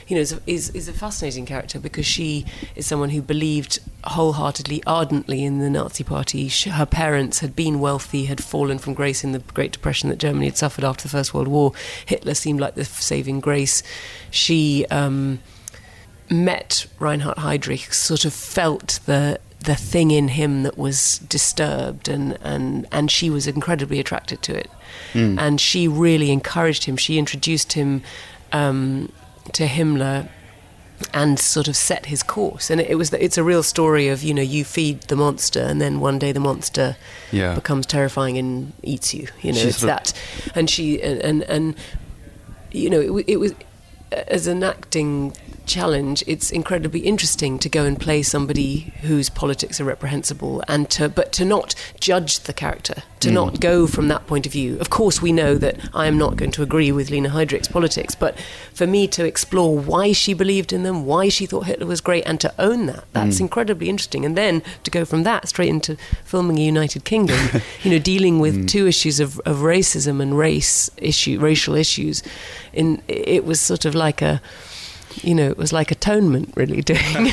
[0.07, 2.47] you know, is is, is a fascinating character because she
[2.77, 6.47] is someone who believed wholeheartedly, ardently in the Nazi Party.
[6.49, 10.19] Sh her parents had been wealthy, had fallen from grace in the Great Depression that
[10.21, 11.73] Germany had suffered after the First World War.
[12.07, 13.83] Hitler seemed like the saving grace.
[14.31, 14.87] She.
[14.93, 15.41] Um,
[16.31, 22.39] met Reinhard Heydrich, sort of felt the the thing in him that was disturbed, and
[22.43, 24.71] and and she was incredibly attracted to it,
[25.15, 26.97] and she really encouraged him.
[26.97, 28.03] She introduced him
[28.53, 29.11] um,
[29.53, 30.29] to Himmler.
[31.13, 34.25] And sort of set his course, and it, it was it's a real story of
[34.25, 36.97] you know you feed the monster, and then one day the monster
[37.31, 37.55] Yeah.
[37.55, 39.29] becomes terrifying and eats you.
[39.41, 40.13] You know She's it's that,
[40.57, 41.77] and she and and, and
[42.73, 43.55] you know, it, it was
[44.11, 45.35] as an acting
[45.69, 46.25] challenge.
[46.27, 51.33] It's incredibly interesting to go and play somebody whose politics are reprehensible, and to but
[51.35, 53.35] to not judge the character, to mm.
[53.35, 54.79] not go from that point of view.
[54.81, 58.15] Of course, we know that I am not going to agree with Lena Heydrich's politics,
[58.15, 58.39] but
[58.73, 62.25] for me to explore why she believed in them, why she thought Hitler was great,
[62.27, 63.43] and to own that, that's mm.
[63.43, 64.25] incredibly interesting.
[64.25, 67.39] And then to go from that straight into filming a United Kingdom,
[67.83, 68.69] you know, dealing with mm.
[68.69, 72.23] two issues of, of racism and race issue, racial issues,
[72.73, 74.41] in it was sort of like a
[75.23, 77.31] you know, it was like atonement, really doing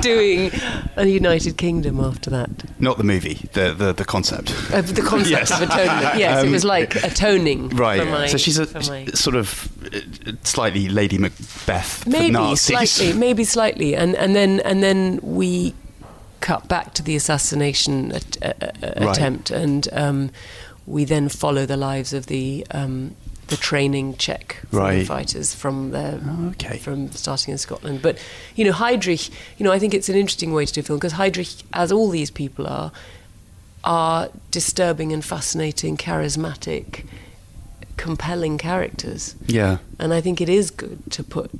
[0.00, 0.50] doing
[0.96, 2.50] a United Kingdom after that.
[2.80, 4.52] Not the movie, the the, the concept.
[4.72, 5.50] Uh, the concept Yes.
[5.50, 7.68] of atonement, yes, it Um, was like atoning.
[7.70, 8.06] Right.
[8.06, 12.02] My, so she's a my- sort of uh, slightly Lady Macbeth.
[12.04, 15.74] for maybe slightly, maybe slightly, and and then and then we
[16.40, 18.70] cut back to the assassination at, uh, uh,
[19.06, 19.16] Right.
[19.16, 20.30] attempt, and um,
[20.86, 22.66] we then follow the lives of the.
[22.70, 23.14] Um,
[23.48, 25.06] the training Czech freedom Right.
[25.06, 26.78] fighters from their Oh, okay.
[26.78, 28.18] from starting in Scotland, but
[28.56, 29.30] you know Heydrich.
[29.58, 31.92] You know I think it's an interesting way to do a film because Heydrich, as
[31.92, 32.90] all these people are,
[33.84, 37.04] are disturbing and fascinating, charismatic,
[37.96, 39.78] compelling characters Yeah.
[39.98, 41.50] and I think it is good to put,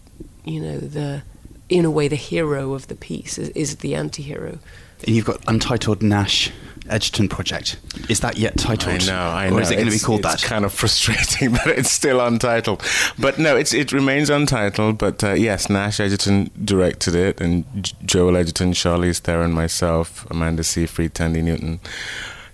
[0.44, 1.22] you know, the
[1.70, 4.58] in a way the hero of the piece is, is the anti-hero.
[5.06, 6.50] And you've got Untitled Nash
[6.88, 7.76] Edgerton Project.
[8.08, 9.02] Is that yet titled?
[9.02, 9.56] I know, I know.
[9.56, 10.48] Or is it going to be It's- called it's that?
[10.48, 12.82] kind of frustrating that it's still untitled.
[13.18, 14.98] But no, it's it remains untitled.
[14.98, 20.62] But uh, yes, Nash Edgerton directed it, and J- Joel Edgerton, Charlize Theron, myself, Amanda
[20.64, 21.80] Seyfried, Thandie Newton.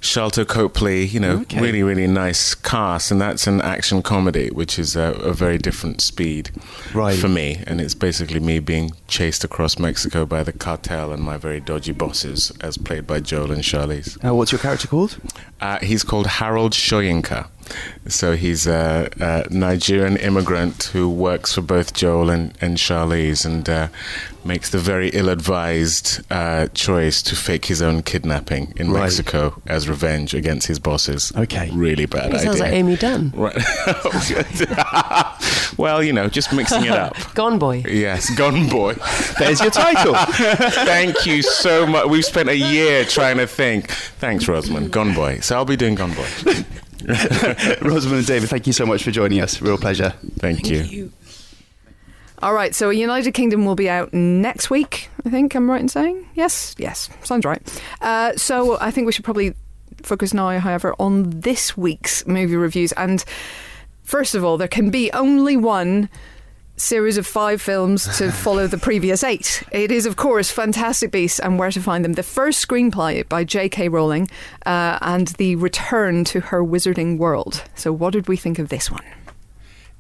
[0.01, 1.61] Sharlto Copley, you know, Okay.
[1.61, 6.01] really, really nice cast, and that's an action comedy, which is a, a very different
[6.01, 6.51] speed
[6.95, 7.19] Right.
[7.19, 7.63] for me.
[7.67, 11.93] And it's basically me being chased across Mexico by the cartel and my very dodgy
[11.93, 14.17] bosses, as played by Joel and Charlize.
[14.27, 15.19] Uh, what's your character called?
[15.61, 17.49] Uh, he's called Harold Soyinka.
[18.07, 23.69] So he's a, a Nigerian immigrant who works for both Joel and, and Charlize and
[23.69, 23.89] uh,
[24.45, 29.03] makes the very ill advised uh, choice to fake his own kidnapping in Right.
[29.03, 31.33] Mexico as revenge against his bosses.
[31.37, 31.71] Okay.
[31.73, 32.41] Really bad It idea.
[32.41, 33.33] sounds like Amy Dunne.
[33.37, 33.57] Right.
[35.77, 37.17] well, you know, just mixing it up.
[37.35, 37.83] Gone Boy.
[37.87, 38.95] Yes, Gone Boy.
[39.39, 40.15] There's your title.
[40.85, 42.07] Thank you so much.
[42.09, 43.91] We've spent a year trying to think.
[43.91, 44.93] Thanks, Rosamund.
[44.93, 45.41] Gone Boy.
[45.41, 46.27] So I'll be doing Gone Boy.
[47.83, 49.61] Rosamund and David, thank you so much for joining us.
[49.63, 50.11] Real pleasure.
[50.39, 50.79] Thank you.
[50.83, 51.13] You-
[52.43, 55.89] All right, so United Kingdom will be out next week, I think I'm right in
[55.89, 56.27] saying.
[56.35, 57.61] Yes, yes, sounds right.
[58.01, 59.55] Uh, so I think we should probably
[60.03, 62.93] focus now, however, on this week's movie reviews.
[62.93, 63.23] And
[64.03, 66.09] first of all, there can be only one
[66.81, 69.63] series of five films to follow the previous eight.
[69.71, 73.45] It is, of course, Fantastic Beasts and Where to Find Them, the first screenplay by
[73.45, 73.89] J.K.
[73.89, 74.29] Rowling,
[74.67, 77.63] uh, and the return to her wizarding world.
[77.75, 79.05] So, what did we think of this one?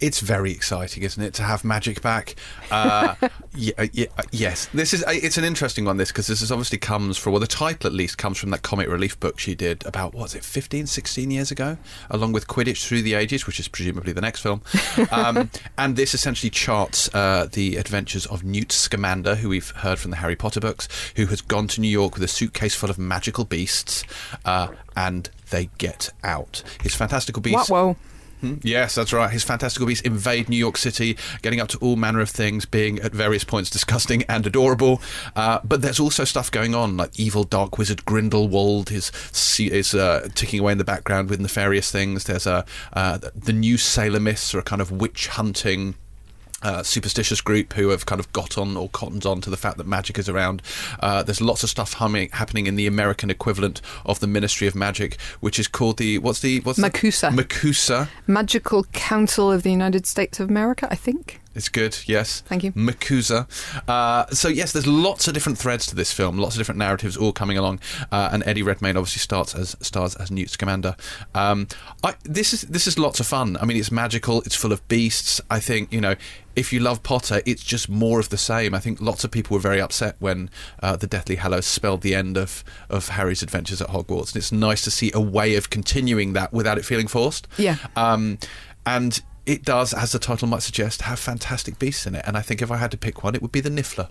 [0.00, 2.34] It's very exciting, isn't it, to have magic back?
[2.70, 3.14] Uh,
[3.54, 5.04] yeah, yeah, yes, this is.
[5.08, 5.96] It's an interesting one.
[5.96, 8.62] This because this is obviously comes from, well, the title at least comes from that
[8.62, 11.76] comic relief book she did about what was it, 15, 16 years ago,
[12.10, 14.62] along with Quidditch Through the Ages, which is presumably the next film.
[15.12, 20.10] Um, and this essentially charts uh, the adventures of Newt Scamander, who we've heard from
[20.10, 22.98] the Harry Potter books, who has gone to New York with a suitcase full of
[22.98, 24.04] magical beasts,
[24.44, 26.62] uh, and they get out.
[26.82, 27.68] His fantastical beasts.
[27.70, 27.96] What?
[27.96, 27.96] Whoa.
[28.40, 28.54] Hmm?
[28.62, 29.30] Yes, that's right.
[29.30, 32.98] His fantastical beasts invade New York City, getting up to all manner of things, being
[33.00, 35.02] at various points disgusting and adorable.
[35.36, 39.12] Uh, but there's also stuff going on, like evil dark wizard Grindelwald is
[39.58, 42.24] is uh, ticking away in the background with nefarious things.
[42.24, 45.94] There's a uh, the new Salem myths are a kind of witch hunting
[46.62, 49.76] uh, superstitious group who have kind of got on or cottoned on to the fact
[49.78, 50.62] that magic is around.
[51.00, 54.74] Uh, there's lots of stuff humming, happening in the American equivalent of the Ministry of
[54.74, 57.34] Magic, which is called the what's the what's MACUSA.
[57.34, 58.08] The, MACUSA.
[58.26, 61.40] Magical Council of the United States of America, I think.
[61.52, 62.42] It's good, yes.
[62.42, 62.70] Thank you.
[62.72, 63.48] MACUSA.
[63.88, 67.16] Uh, so, yes, there's lots of different threads to this film, lots of different narratives
[67.16, 67.80] all coming along.
[68.12, 70.94] Uh, and Eddie Redmayne obviously starts as stars as Newt Scamander.
[71.34, 71.66] Um,
[72.04, 73.56] I, this is this is lots of fun.
[73.60, 74.42] I mean, it's magical.
[74.42, 75.40] It's full of beasts.
[75.50, 76.14] I think you know,
[76.60, 78.74] if you love Potter, it's just more of the same.
[78.74, 80.50] I think lots of people were very upset when
[80.82, 84.52] uh, the Deathly Hallows spelled the end of of Harry's adventures at Hogwarts, and it's
[84.52, 87.48] nice to see a way of continuing that without it feeling forced.
[87.56, 87.76] Yeah.
[87.96, 88.38] Um,
[88.84, 92.24] and it does, as the title might suggest, have fantastic beasts in it.
[92.26, 94.10] And I think if I had to pick one, it would be the Niffler.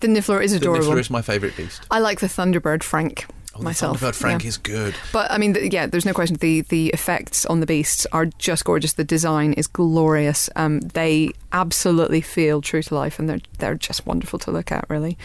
[0.00, 0.84] The Niffler is adorable.
[0.84, 0.90] The.
[0.90, 1.86] Niffler is my favourite beast.
[1.90, 3.26] I like the Thunderbird Frank
[3.56, 4.00] Oh, myself.
[4.00, 4.48] Thunderbird Frank yeah.
[4.48, 4.94] is good.
[5.12, 6.36] But I mean, the, yeah, there's no question.
[6.36, 8.94] The the effects on the beasts are just gorgeous.
[8.94, 10.50] The design is glorious.
[10.56, 14.86] Um, they absolutely feel true to life, and they're they're just wonderful to look at.
[14.88, 15.16] Really,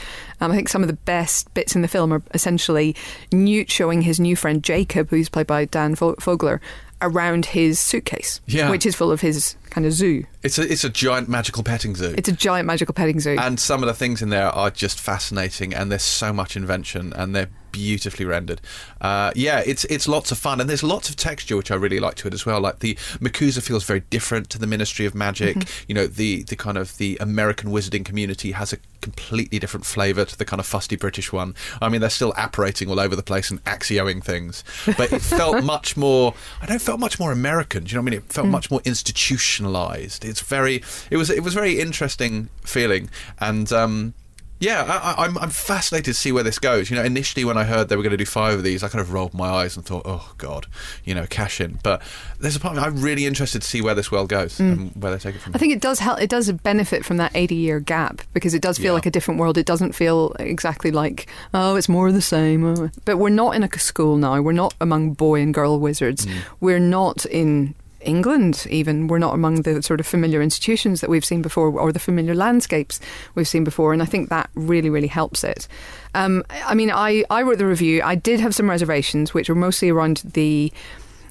[0.42, 2.96] um, I think some of the best bits in the film are essentially
[3.32, 6.60] Newt showing his new friend Jacob, who's played by Dan Fo- Fogler,
[7.02, 8.70] around his suitcase, Yeah.
[8.70, 10.26] which is full of his kind of zoo.
[10.44, 12.14] It's a it's a giant magical petting zoo.
[12.18, 13.36] It's a giant magical petting zoo.
[13.40, 17.12] and some of the things in there are just fascinating, and there's so much invention,
[17.14, 18.62] and they're beautifully rendered.
[19.02, 22.00] Uh, yeah, it's it's lots of fun, and there's lots of texture which I really
[22.00, 22.62] like to it as well.
[22.62, 25.58] Like the MACUSA feels very different to the Ministry of Magic.
[25.88, 30.26] You know, the the kind of the American wizarding community has a completely different flavour
[30.26, 31.54] to the kind of fusty British one.
[31.82, 34.64] I mean, they're still apparating all over the place and accioing things,
[34.98, 36.34] but it felt much more.
[36.62, 37.84] I don't felt much more American.
[37.84, 38.20] Do you know what I mean?
[38.22, 38.82] It felt much more
[39.60, 40.26] institutionalized.
[40.26, 40.82] It's very.
[41.10, 41.30] It was.
[41.30, 43.72] It was very interesting feeling, and.
[43.72, 44.14] Um,
[44.62, 46.90] yeah, I, I- I'm, I'm fascinated to see where this goes.
[46.90, 48.90] You know, initially when I heard they were going to do five of these, I
[48.90, 50.68] kind of rolled my eyes and thought, oh, God,
[51.06, 51.80] you know, cash in.
[51.82, 52.02] But
[52.42, 54.92] there's a part of me, I'm really interested to see where this world goes and
[55.02, 55.54] where they take it from.
[55.54, 55.56] Mm.
[55.56, 56.20] I think it does help.
[56.22, 58.92] It does benefit from that 80 year gap because it does feel Yeah.
[58.96, 59.58] like a different world.
[59.58, 62.66] It doesn't feel exactly like, oh, it's more of the same.
[62.66, 62.90] oh.
[63.06, 64.42] But we're not in a school now.
[64.42, 66.26] We're not among boy and girl wizards.
[66.26, 66.38] Mm.
[66.60, 69.08] We're not in England, even.
[69.08, 72.36] We're not among the sort of familiar institutions that we've seen before or the familiar
[72.36, 73.00] landscapes
[73.36, 73.94] we've seen before.
[73.94, 75.68] And I think that really, really helps it.
[76.16, 78.02] Um, I mean, I, I wrote the review.
[78.04, 80.72] I did have some reservations, which were mostly around the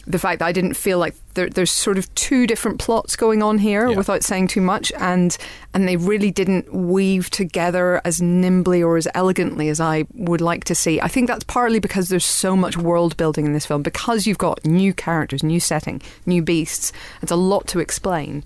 [0.09, 3.43] the fact that I didn't feel like there, there's sort of two different plots going
[3.43, 3.97] on here Yeah.
[3.97, 5.37] without saying too much, and
[5.75, 10.65] and they really didn't weave together as nimbly or as elegantly as I would like
[10.65, 11.01] to see.
[11.01, 14.39] I think that's partly because there's so much world building in this film because you've
[14.39, 16.93] got new characters, new setting, new beasts.
[17.23, 18.45] It's a lot to explain.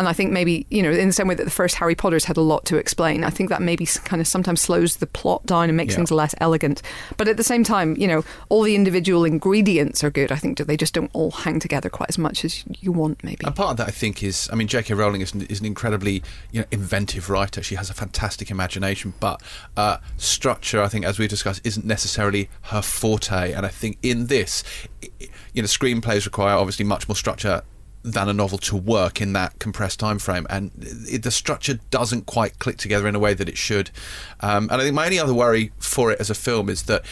[0.00, 2.24] And I think maybe, you know, in the same way that the first Harry Potter's
[2.24, 5.44] had a lot to explain, I think that maybe kind of sometimes slows the plot
[5.44, 5.96] down and makes Yeah.
[5.96, 6.80] things less elegant.
[7.18, 10.32] But at the same time, you know, all the individual ingredients are good.
[10.32, 13.44] I think they just don't all hang together quite as much as you want, maybe.
[13.44, 14.94] And part of that, I think, is I mean, J.K.
[14.94, 17.62] Rowling is, an- is an incredibly you know inventive writer.
[17.62, 19.42] She has a fantastic imagination, but
[19.76, 23.52] uh, structure, I think, as we discussed, isn't necessarily her forte.
[23.52, 24.64] And I think in this,
[25.52, 27.60] you know, screenplays require obviously much more structure
[28.02, 30.70] than a novel to work in that compressed time frame and
[31.08, 33.90] it, the structure doesn't quite click together in a way that it should.
[34.40, 37.04] Um, and i think my only other worry for it as a film is that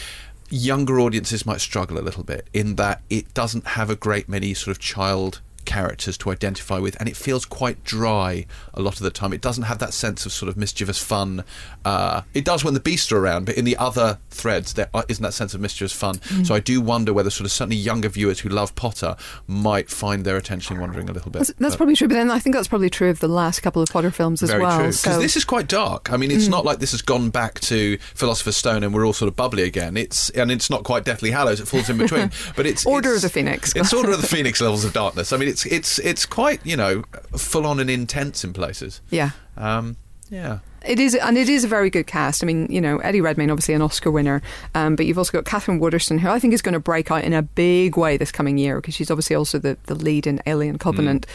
[0.49, 4.53] younger audiences might struggle a little bit in that it doesn't have a great many
[4.53, 9.01] sort of child characters to identify with and it feels quite dry a lot of
[9.01, 11.43] the time it doesn't have that sense of sort of mischievous fun
[11.85, 15.21] uh, it does when the beasts are around but in the other threads there isn't
[15.23, 16.45] that sense of mischievous fun Mm.
[16.47, 19.15] so i do wonder whether sort of certainly younger viewers who love potter
[19.47, 22.39] might find their attention wandering a little bit That's, that's probably true, but then I
[22.39, 24.77] think that's probably true of the last couple of Potter films as very well.
[24.79, 26.11] Because So this is quite dark.
[26.11, 29.13] I mean, it's not like this has gone back to Philosopher's Stone and we're all
[29.13, 29.95] sort of bubbly again.
[29.97, 31.59] It's and it's not quite Deathly Hallows.
[31.59, 32.31] It falls in between.
[32.55, 33.75] But it's Order it's- of the Phoenix.
[33.75, 35.31] It's Order of the Phoenix levels of darkness.
[35.33, 37.03] I mean, it's it's it's quite you know
[37.37, 39.01] full on and intense in places.
[39.09, 39.31] yeah.
[39.57, 39.97] Um,
[40.29, 40.59] yeah.
[40.85, 42.41] It is, and it is a very good cast.
[42.41, 44.41] I mean, you know, Eddie Redmayne, obviously an Oscar winner,
[44.75, 47.23] um, but you've also got Katherine Waterston, who I think is going to break out
[47.23, 50.41] in a big way this coming year because she's obviously also the, the lead in
[50.45, 51.25] Alien Covenant,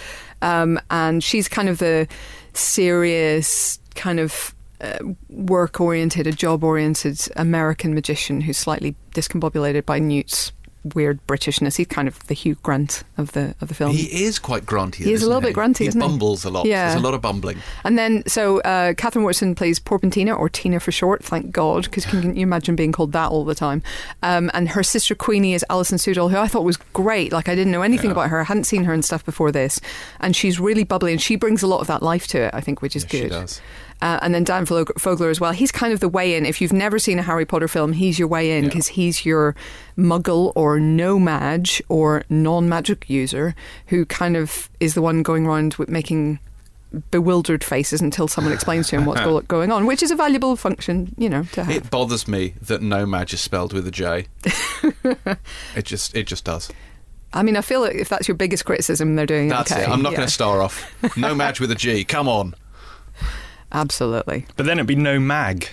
[0.40, 2.08] um, and she's kind of the
[2.52, 4.54] serious kind of.
[4.80, 4.98] Uh,
[5.30, 10.52] work oriented, a job oriented American magician who's slightly discombobulated by Newt's
[10.94, 11.76] weird Britishness.
[11.76, 13.92] He's kind of the Hugh Grant of the of the film.
[13.92, 15.04] He is quite grunty.
[15.04, 15.98] He is a little bit grunty, He he?
[15.98, 16.66] bumbles a lot.
[16.66, 16.88] Yeah.
[16.88, 17.58] There's a lot of bumbling.
[17.84, 22.04] And then, so uh, Katherine Waterston plays Porpentina, or Tina for short, thank God, because
[22.04, 23.82] can you imagine being called that all the time?
[24.22, 27.32] Um, and her sister Queenie is Alison Sudol, who I thought was great.
[27.32, 29.80] Like, I didn't know anything about her, I hadn't seen her and stuff before this.
[30.20, 32.60] And she's really bubbly, and she brings a lot of that life to it, I
[32.60, 33.32] think, which is good.
[34.04, 35.52] Uh, and then Dan Fogler as well.
[35.52, 36.44] He's kind of the way in.
[36.44, 38.68] If you've never seen a Harry Potter film, he's your way in Yeah.
[38.68, 39.56] because he's your
[39.96, 43.54] muggle or No-Maj or non magic user
[43.86, 46.38] who kind of is the one going around with making
[47.10, 51.14] bewildered faces until someone explains to him what's going on, which is a valuable function,
[51.16, 51.74] you know, to have.
[51.74, 54.26] It bothers me that No-Maj is spelled with a J.
[55.74, 56.70] it just it just does.
[57.32, 59.82] I mean, I feel like if that's your biggest criticism, they're doing That's okay.
[59.82, 59.88] it.
[59.88, 60.94] I'm not Yeah, going to star off.
[61.16, 62.04] No match with a G.
[62.04, 62.54] Come on.
[63.74, 64.46] Absolutely.
[64.56, 65.68] But then it'd be no mag.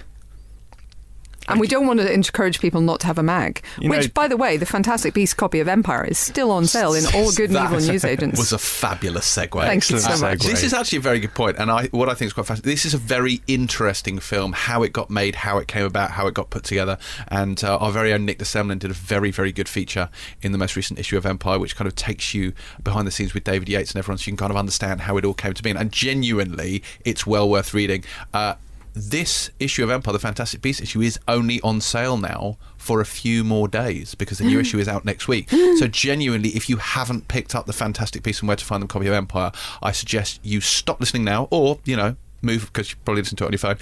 [1.51, 3.63] And we don't want to encourage people not to have a mag.
[3.79, 6.65] You which, know- by the way, the Fantastic Beast copy of Empire is still on
[6.65, 8.37] sale in all good and evil newsagents.
[8.39, 9.61] was a fabulous segue.
[9.61, 10.39] Thank you so much.
[10.39, 10.49] segue.
[10.49, 12.71] This is actually a very good point, and I what I think is quite fascinating.
[12.71, 14.53] This is a very interesting film.
[14.53, 16.97] How it got made, how it came about, how it got put together,
[17.27, 20.09] and uh, our very own Nick de Semlyen did a very very good feature
[20.41, 23.33] in the most recent issue of Empire, which kind of takes you behind the scenes
[23.33, 25.53] with David Yates and everyone, so you can kind of understand how it all came
[25.53, 25.71] to be.
[25.71, 28.03] And genuinely, it's well worth reading.
[28.33, 28.55] Uh,
[28.93, 33.05] this issue of Empire, the Fantastic Beasts issue, is only on sale now for a
[33.05, 35.49] few more days because the new issue is out next week.
[35.81, 38.87] So, genuinely, if you haven't picked up the Fantastic Beasts and Where to Find Them
[38.87, 42.97] copy of Empire, I suggest you stop listening now, or you know, move because you
[43.03, 43.77] probably listen to it on your phone.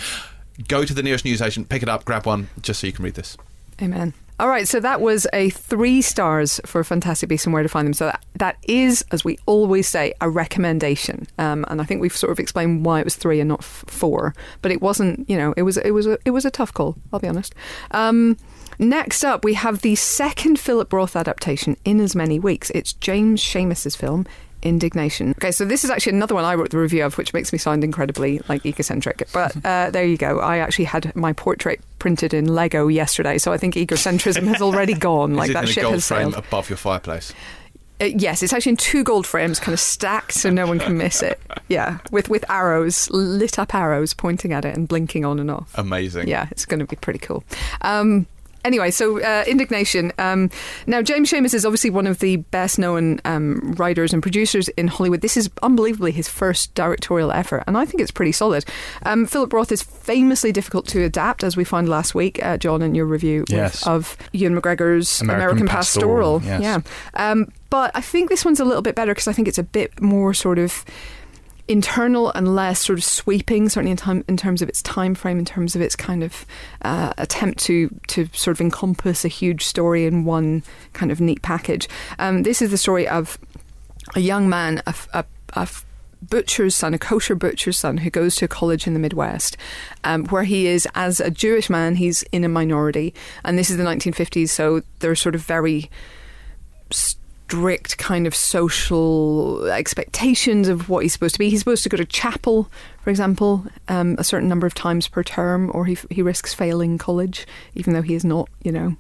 [0.67, 3.15] Go to the nearest newsagent, pick it up, grab one, just so you can read
[3.15, 3.35] this.
[3.81, 4.13] Amen.
[4.39, 7.85] All right, so that was a three stars for Fantastic Beasts and Where to Find
[7.85, 7.93] Them.
[7.93, 11.27] So that, that is, as we always say, a recommendation.
[11.37, 13.83] Um, and I think we've sort of explained why it was three and not f-
[13.87, 14.33] four.
[14.61, 16.95] But it wasn't, you know, it was it was a, it was a tough call.
[17.11, 17.53] I'll be honest.
[17.91, 18.37] Um,
[18.79, 22.69] next up, we have the second Philip Roth adaptation in as many weeks.
[22.69, 24.25] It's James Schamus's film.
[24.61, 25.31] Indignation.
[25.31, 27.57] Okay, so this is actually another one I wrote the review of, which makes me
[27.59, 29.27] sound incredibly like egocentric.
[29.33, 30.39] But uh, there you go.
[30.39, 34.93] I actually had my portrait printed in Lego yesterday, so I think egocentrism has already
[34.95, 35.35] gone.
[35.35, 36.45] Like is it that in a ship gold has frame sailed.
[36.45, 37.33] above your fireplace?
[38.01, 40.97] Uh, yes, it's actually in two gold frames, kind of stacked, so no one can
[40.97, 41.39] miss it.
[41.67, 45.71] Yeah, with with arrows, lit up arrows pointing at it and blinking on and off.
[45.75, 46.27] Amazing.
[46.27, 47.43] Yeah, it's going to be pretty cool.
[47.81, 48.25] Um,
[48.65, 50.11] anyway, so uh, indignation.
[50.17, 50.49] Um,
[50.87, 54.87] now, James Schamus is obviously one of the best known um, writers and producers in
[54.87, 55.21] Hollywood.
[55.21, 58.65] This is unbelievably his first directorial effort, and I think it's pretty solid.
[59.05, 62.81] Um, Philip Roth is famously difficult to adapt, as we found last week, uh, John,
[62.81, 63.85] in your review with- Yes.
[63.87, 66.61] of Ewan McGregor's American American, Pastoral, Pastoral.
[66.61, 66.83] yes.
[67.15, 67.31] Yeah.
[67.31, 69.63] Um, but I think this one's a little bit better because I think it's a
[69.63, 70.83] bit more sort of
[71.69, 75.37] internal and less sort of sweeping, certainly in time in terms of its time frame,
[75.39, 76.45] in terms of its kind of
[76.81, 80.63] uh, attempt to to sort of encompass a huge story in one
[80.93, 81.87] kind of neat package.
[82.17, 83.37] Um, this is the story of
[84.15, 85.67] a young man, a, a, a
[86.21, 89.55] butcher's son, a kosher butcher's son, who goes to a college in the Midwest,
[90.03, 93.13] um, where he is, as a Jewish man, he's in a minority.
[93.45, 95.89] And this is the 1950s, so they're sort of very
[97.49, 101.49] strict kind of social expectations of what he's supposed to be.
[101.49, 102.69] He's supposed to go to chapel,
[103.01, 106.99] for example, um, a certain number of times per term, or he, he risks failing
[106.99, 108.95] college, even though he is not, you know,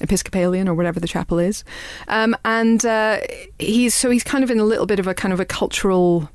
[0.00, 1.62] Episcopalian or whatever the chapel is.
[2.08, 3.20] Um, and uh,
[3.58, 6.30] he's so he's kind of in a little bit of a kind of a cultural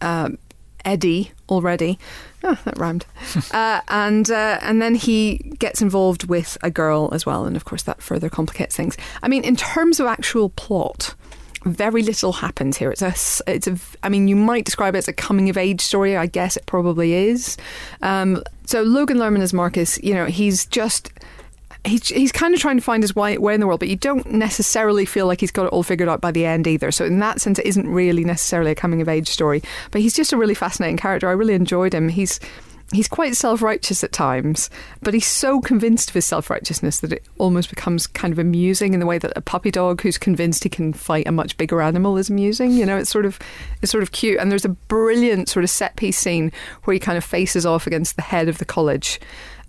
[0.00, 0.38] um,
[0.84, 1.98] eddy already.
[2.42, 3.06] Oh, that rhymed.
[3.52, 7.64] uh, and uh, and then he gets involved with a girl as well, and of
[7.64, 8.96] course that further complicates things.
[9.22, 11.14] I mean, in terms of actual plot.
[11.66, 12.90] Very little happens here.
[12.90, 13.14] It's a,
[13.46, 13.76] it's a.
[14.02, 16.16] I mean, you might describe it as a coming of age story.
[16.16, 17.58] I guess it probably is.
[18.00, 21.12] Um, so Logan Lerman as Marcus, you know, he's just
[21.84, 23.96] he's he's kind of trying to find his way, way in the world, but you
[23.96, 26.90] don't necessarily feel like he's got it all figured out by the end either.
[26.90, 29.62] So in that sense, it isn't really necessarily a coming of age story.
[29.90, 31.28] But he's just a really fascinating character.
[31.28, 32.08] I really enjoyed him.
[32.08, 32.40] He's
[32.92, 34.68] he's quite self righteous at times,
[35.00, 38.94] but he's so convinced of his self righteousness that it almost becomes kind of amusing
[38.94, 41.80] in the way that a puppy dog who's convinced he can fight a much bigger
[41.80, 42.72] animal is amusing.
[42.72, 43.38] You know, it's sort of
[43.82, 44.38] it's sort of cute.
[44.38, 46.52] And there's a brilliant sort of set piece scene
[46.84, 49.20] where he kind of faces off against the head of the college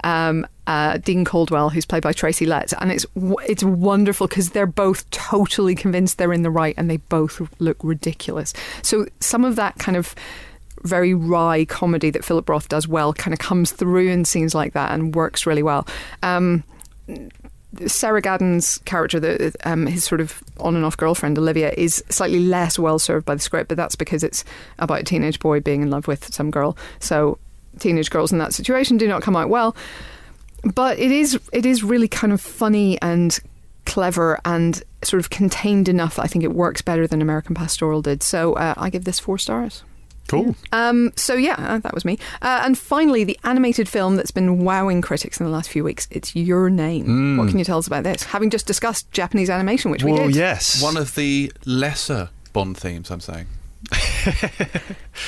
[0.04, 3.06] um, uh, Dean Caldwell, who's played by Tracy Letts, and it's
[3.48, 7.78] it's wonderful because they're both totally convinced they're in the right, and they both look
[7.84, 8.54] ridiculous.
[8.82, 10.16] So some of that kind of
[10.84, 14.74] very wry comedy that Philip Roth does well kind of comes through in scenes like
[14.74, 15.88] that and works really well.
[16.24, 16.64] Um,
[17.88, 22.40] Sarah Gadon's character, the, um, his sort of on and off girlfriend Olivia, is slightly
[22.40, 24.44] less well served by the script, but that's because it's
[24.80, 26.78] about a teenage boy being in love with some girl.
[27.00, 27.38] So
[27.80, 29.76] teenage girls in that situation do not come out well.
[30.64, 33.38] But it is it is really kind of funny and
[33.86, 38.02] clever and sort of contained enough that I think it works better than American Pastoral
[38.02, 38.22] did.
[38.22, 39.84] So uh, I give this four stars.
[40.28, 40.56] Cool.
[40.72, 42.18] Um, so yeah, uh, that was me.
[42.42, 46.08] Uh, and finally, the animated film that's been wowing critics in the last few weeks.
[46.12, 47.38] It's Your Name.
[47.38, 48.24] What can you tell us about this?
[48.24, 50.36] Having just discussed Japanese animation, which we did.
[50.36, 50.82] yes.
[50.82, 53.48] One of the lesser Bond themes, I'm saying.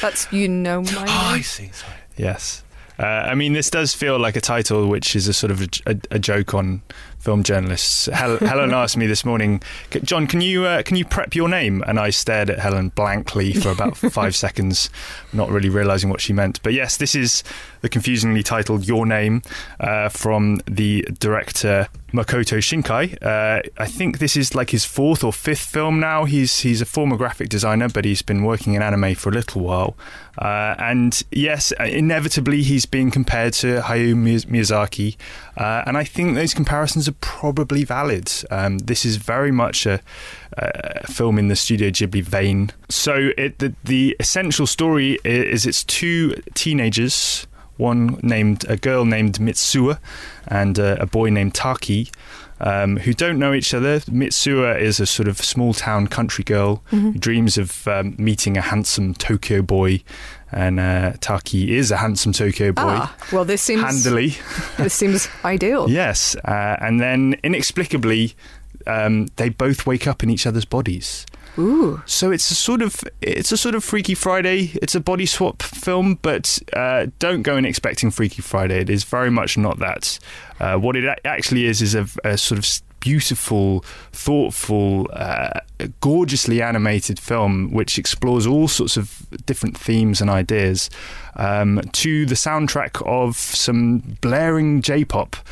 [0.01, 1.05] That's you know my name.
[1.07, 1.69] Oh, I see.
[1.73, 1.93] Sorry.
[2.17, 2.63] Yes.
[2.99, 5.67] Uh, I mean, this does feel like a title which is a sort of a,
[5.87, 6.83] a, a joke on
[7.17, 8.05] film journalists.
[8.05, 9.63] Hel- Helen asked me this morning,
[10.03, 11.83] John, can you uh, can you prep your name?
[11.87, 14.91] And I stared at Helen blankly for about five seconds,
[15.31, 16.61] not really realizing what she meant.
[16.61, 17.43] But yes, this is
[17.83, 19.41] the confusingly titled Your Name
[19.79, 23.21] uh, from the director Makoto Shinkai.
[23.21, 26.23] Uh, I think this is like his fourth or fifth film now.
[26.23, 29.63] He's he's a former graphic designer, but he's been working in anime for a little
[29.63, 29.97] while.
[30.37, 35.17] Uh, and yes, inevitably he's being compared to Hayao Miya- Miyazaki,
[35.57, 38.31] uh, and I think those comparisons are probably valid.
[38.49, 39.99] Um, this is very much a,
[40.53, 42.71] a film in the Studio Ghibli vein.
[42.87, 47.45] So it, the, the essential story is it's two teenagers
[47.77, 49.99] one named a girl named Mitsuha
[50.47, 52.09] and uh, a boy named Taki,
[52.59, 53.99] um, who don't know each other.
[54.01, 58.61] Mitsuha is a sort of small town country girl who dreams of um, meeting a
[58.61, 60.03] handsome Tokyo boy,
[60.51, 62.83] and uh, Taki is a handsome Tokyo boy.
[62.85, 64.35] Ah, well, this seems Handily,
[64.77, 65.89] this seems ideal.
[65.89, 68.33] yes, uh, and then inexplicably,
[68.87, 71.25] um, they both wake up in each other's bodies.
[71.57, 74.71] Ooh, So it's a sort of it's a sort of Freaky Friday.
[74.81, 78.79] It's a body swap film, but uh, don't go in expecting Freaky Friday.
[78.79, 80.17] It is very much not that.
[80.59, 82.65] Uh, what it actually is is a, a sort of
[82.99, 83.81] beautiful,
[84.13, 85.59] thoughtful, uh,
[85.99, 90.89] gorgeously animated film which explores all sorts of different themes and ideas
[91.35, 95.35] um, to the soundtrack of some blaring J-pop.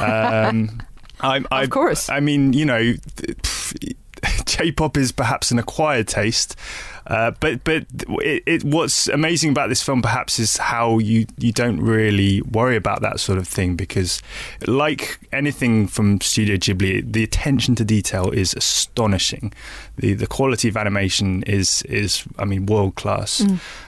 [0.00, 0.82] Um,
[1.20, 2.08] I'm, I, Of course.
[2.08, 2.94] I mean, you know,
[4.46, 6.56] J-pop is perhaps an acquired taste,
[7.06, 7.84] uh, but but
[8.20, 12.76] it, it, what's amazing about this film perhaps is how you you don't really worry
[12.76, 14.22] about that sort of thing because,
[14.66, 19.52] like anything from Studio Ghibli, the attention to detail is astonishing.
[19.96, 23.40] the The quality of animation is is I mean world class,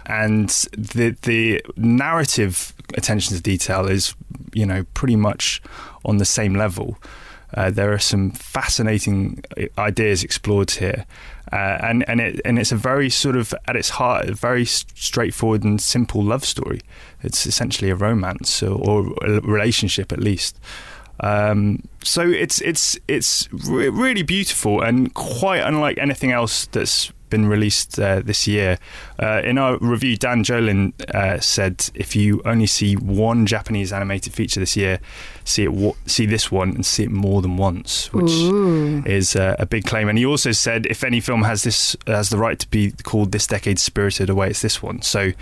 [0.07, 4.15] and the the narrative attention to detail is
[4.53, 5.63] you know pretty much
[6.05, 6.99] on the same level.
[7.55, 9.43] Uh, there are some fascinating
[9.79, 11.07] ideas explored here,
[11.53, 14.65] uh, and and it and it's a very sort of at its heart a very
[14.65, 16.81] straightforward and simple love story.
[17.23, 20.59] It's essentially a romance or, or a relationship at least.
[21.21, 27.47] Um, so it's it's it's re- really beautiful and quite unlike anything else that's been
[27.47, 28.79] released uh, this year.
[29.21, 34.33] Uh, in our review, Dan Jolin uh, said if you only see one Japanese animated
[34.33, 35.01] feature this year,
[35.45, 38.31] see it wa- see this one and see it more than once, which
[39.07, 40.09] is uh, a big claim.
[40.09, 43.33] And he also said if any film has this has the right to be called
[43.33, 45.03] this decade's Spirited Away, it's this one.
[45.03, 45.33] So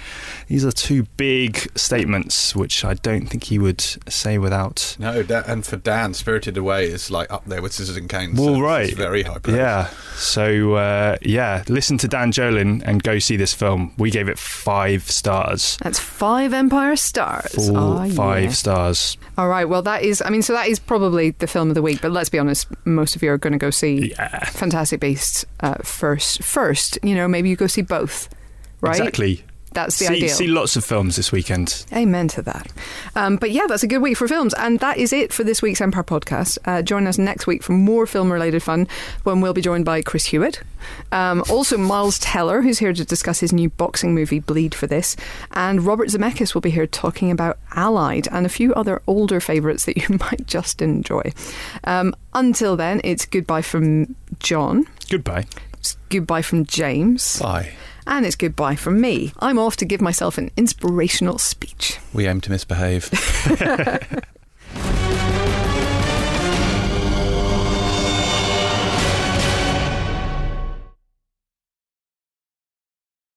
[0.48, 4.96] these are two big statements which I don't think he would say without.
[4.98, 8.38] No, da- and for Dan, Spirited Away is like up there with Scissors and Canes.
[8.38, 8.88] Well, so right.
[8.88, 9.56] It's very high praise.
[9.56, 9.88] Yeah.
[10.16, 13.92] So uh, yeah, listen to Dan Jolin and go see this film.
[13.98, 15.78] We gave it five stars.
[15.82, 17.52] that's five Empire stars.
[17.54, 18.50] Full Ah, five yeah.
[18.50, 19.16] stars.
[19.38, 19.64] All right.
[19.64, 20.22] Well, that is.
[20.24, 22.00] I mean, so that is probably the film of the week.
[22.00, 24.44] But let's be honest, most of you are going to go see Yeah.
[24.46, 26.42] Fantastic Beasts uh, first.
[26.42, 28.28] First, you know, maybe you go see both.
[28.80, 28.98] Right.
[28.98, 29.44] Exactly.
[29.74, 30.28] That's the see, ideal.
[30.28, 31.84] see lots of films this weekend.
[31.92, 32.70] Amen to that.
[33.16, 34.54] Um, but yeah, that's a good week for films.
[34.54, 36.58] And that is it for this week's Empire podcast.
[36.64, 38.86] Uh, join us next week for more film related fun
[39.24, 40.62] when we'll be joined by Chris Hewitt.
[41.12, 45.16] Um, also, Miles Teller, who's here to discuss his new boxing movie, Bleed for This.
[45.52, 49.84] And Robert Zemeckis will be here talking about Allied and a few other older favourites
[49.84, 51.32] that you might just enjoy.
[51.84, 55.46] Um, until then, it's goodbye from John, Goodbye.
[55.74, 57.72] it's goodbye from James, Bye.
[58.06, 59.32] And it's goodbye from me.
[59.40, 61.98] I'm off to give myself an inspirational speech.
[62.12, 63.10] We aim to misbehave.